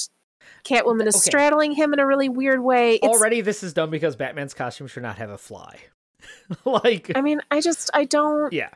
[0.64, 1.30] Catwoman is Okay.
[1.30, 2.94] straddling him in a really weird way.
[2.94, 5.78] It's, Already, this is dumb because Batman's costume should not have a fly.
[6.64, 8.52] like, I mean, I just, I don't.
[8.52, 8.70] yeah.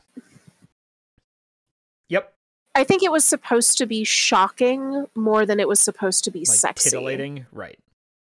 [2.09, 2.34] Yep.
[2.74, 6.40] I think it was supposed to be shocking more than it was supposed to be
[6.40, 6.90] Like sexy.
[6.90, 7.47] titillating.
[7.52, 7.78] Right.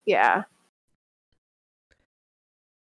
[0.06, 0.44] Yeah.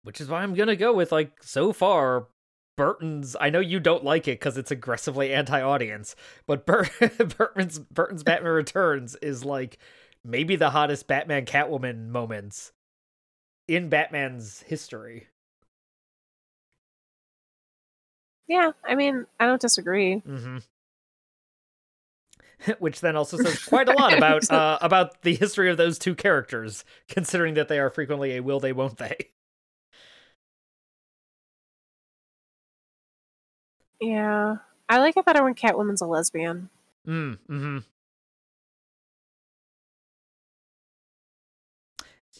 [0.04, 2.28] Which is why I'm gonna go with like so far.
[2.76, 3.36] Burton's.
[3.40, 6.90] I know you don't like it because it's aggressively anti-audience, but Bur-
[7.38, 9.78] Burton's Burton's Batman Returns is like
[10.24, 12.72] maybe the hottest Batman Catwoman moments
[13.68, 15.28] in Batman's history.
[18.48, 18.72] Yeah.
[18.84, 20.18] I mean, I don't disagree.
[20.18, 20.58] hmm
[22.80, 26.16] Which then also says quite a lot about uh, about the history of those two
[26.16, 29.30] characters, considering that they are frequently a will they won't they.
[34.04, 34.56] Yeah.
[34.90, 36.70] I like it better when Catwoman's a lesbian.
[37.08, 37.78] Mm, hmm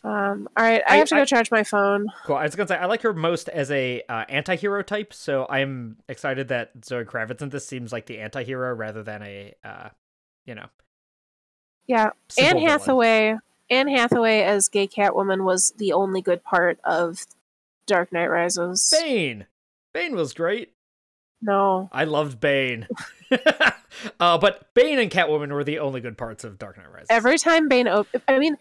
[0.06, 2.08] Um, all right, I, I- have to go I- charge my phone.
[2.26, 2.36] Cool.
[2.36, 5.98] I was gonna say I like her most as a uh, anti-hero type, so I'm
[6.10, 9.90] excited that Zoe Kravitz in this seems like the anti-hero rather than a, uh,
[10.46, 10.66] you know,
[11.88, 12.58] Yeah, Anne.
[12.58, 13.38] Hathaway.
[13.70, 17.26] Anne Hathaway as gay Catwoman was the only good part of
[17.88, 18.94] Dark Knight Rises.
[19.02, 19.48] Bane.
[19.94, 20.73] Bane was great.
[21.46, 22.88] No, I loved Bane.
[24.20, 27.08] uh, but Bane and Catwoman were the only good parts of Dark Knight Rises.
[27.10, 28.58] every time Bane op- I mean,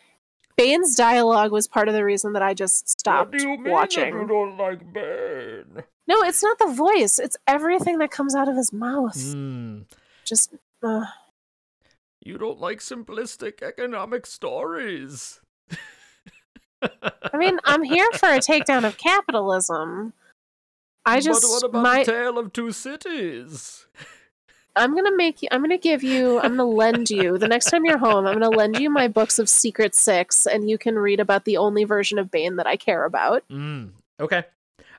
[0.57, 4.15] Bane's dialogue was part of the reason that I just stopped watching.
[4.15, 5.85] You don't like Bane?
[6.09, 9.17] No, it's not the voice; it's everything that comes out of his mouth.
[9.17, 9.85] Mm,
[10.25, 10.53] Just,
[10.83, 11.05] uh,
[12.21, 15.41] you don't like simplistic economic stories.
[16.83, 20.13] I mean, I'm here for a takedown of capitalism.
[21.05, 23.87] I just but what about my the tale of two cities?
[24.75, 25.49] I'm gonna make you.
[25.51, 26.39] I'm gonna give you.
[26.39, 28.27] I'm gonna lend you the next time you're home.
[28.27, 31.59] I'm gonna lend you my books of Secret Six, and you can read about the
[31.59, 33.45] only version of Bane that I care about.
[33.51, 34.45] Mm, okay.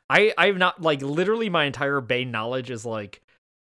[0.09, 3.21] I I've not like literally my entire Bane knowledge is like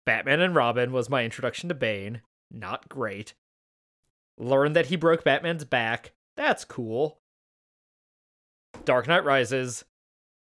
[0.04, 2.22] Batman and Robin was my introduction to Bane.
[2.50, 3.34] Not great.
[4.38, 6.12] Learned that he broke Batman's back.
[6.36, 7.18] That's cool.
[8.84, 9.84] Dark Knight Rises,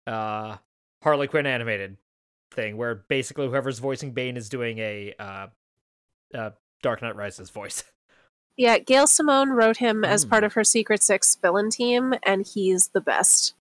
[0.06, 0.56] uh,
[1.02, 1.96] Harley Quinn animated
[2.52, 5.46] thing where basically whoever's voicing Bane is doing a uh,
[6.34, 6.50] uh,
[6.82, 7.84] Dark Knight Rises voice.
[8.58, 10.28] Yeah, Gail Simone wrote him as Mm.
[10.30, 13.54] part of her Secret Six villain team, and he's the best.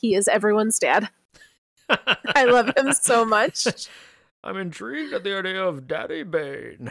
[0.00, 1.10] He is everyone's dad.
[1.88, 3.68] I love him so much.
[4.42, 6.90] I'm intrigued at the idea of Daddy Bane.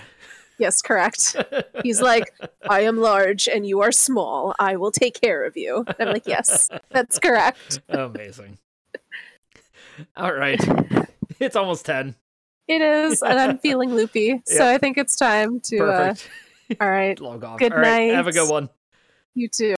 [0.59, 1.35] Yes, correct.
[1.83, 2.33] He's like,
[2.69, 4.55] I am large and you are small.
[4.57, 5.83] I will take care of you.
[5.99, 7.81] And I'm like, yes, that's correct.
[7.89, 8.57] Amazing.
[10.17, 10.61] All right.
[11.37, 12.15] It's almost 10.
[12.69, 14.65] It is, and I'm feeling loopy, so.
[14.65, 15.77] I think it's time to.
[15.79, 16.15] Uh,
[16.79, 17.59] all right, Log off.
[17.59, 18.13] Good All right.
[18.13, 18.69] Have a good one.
[19.33, 19.75] you too.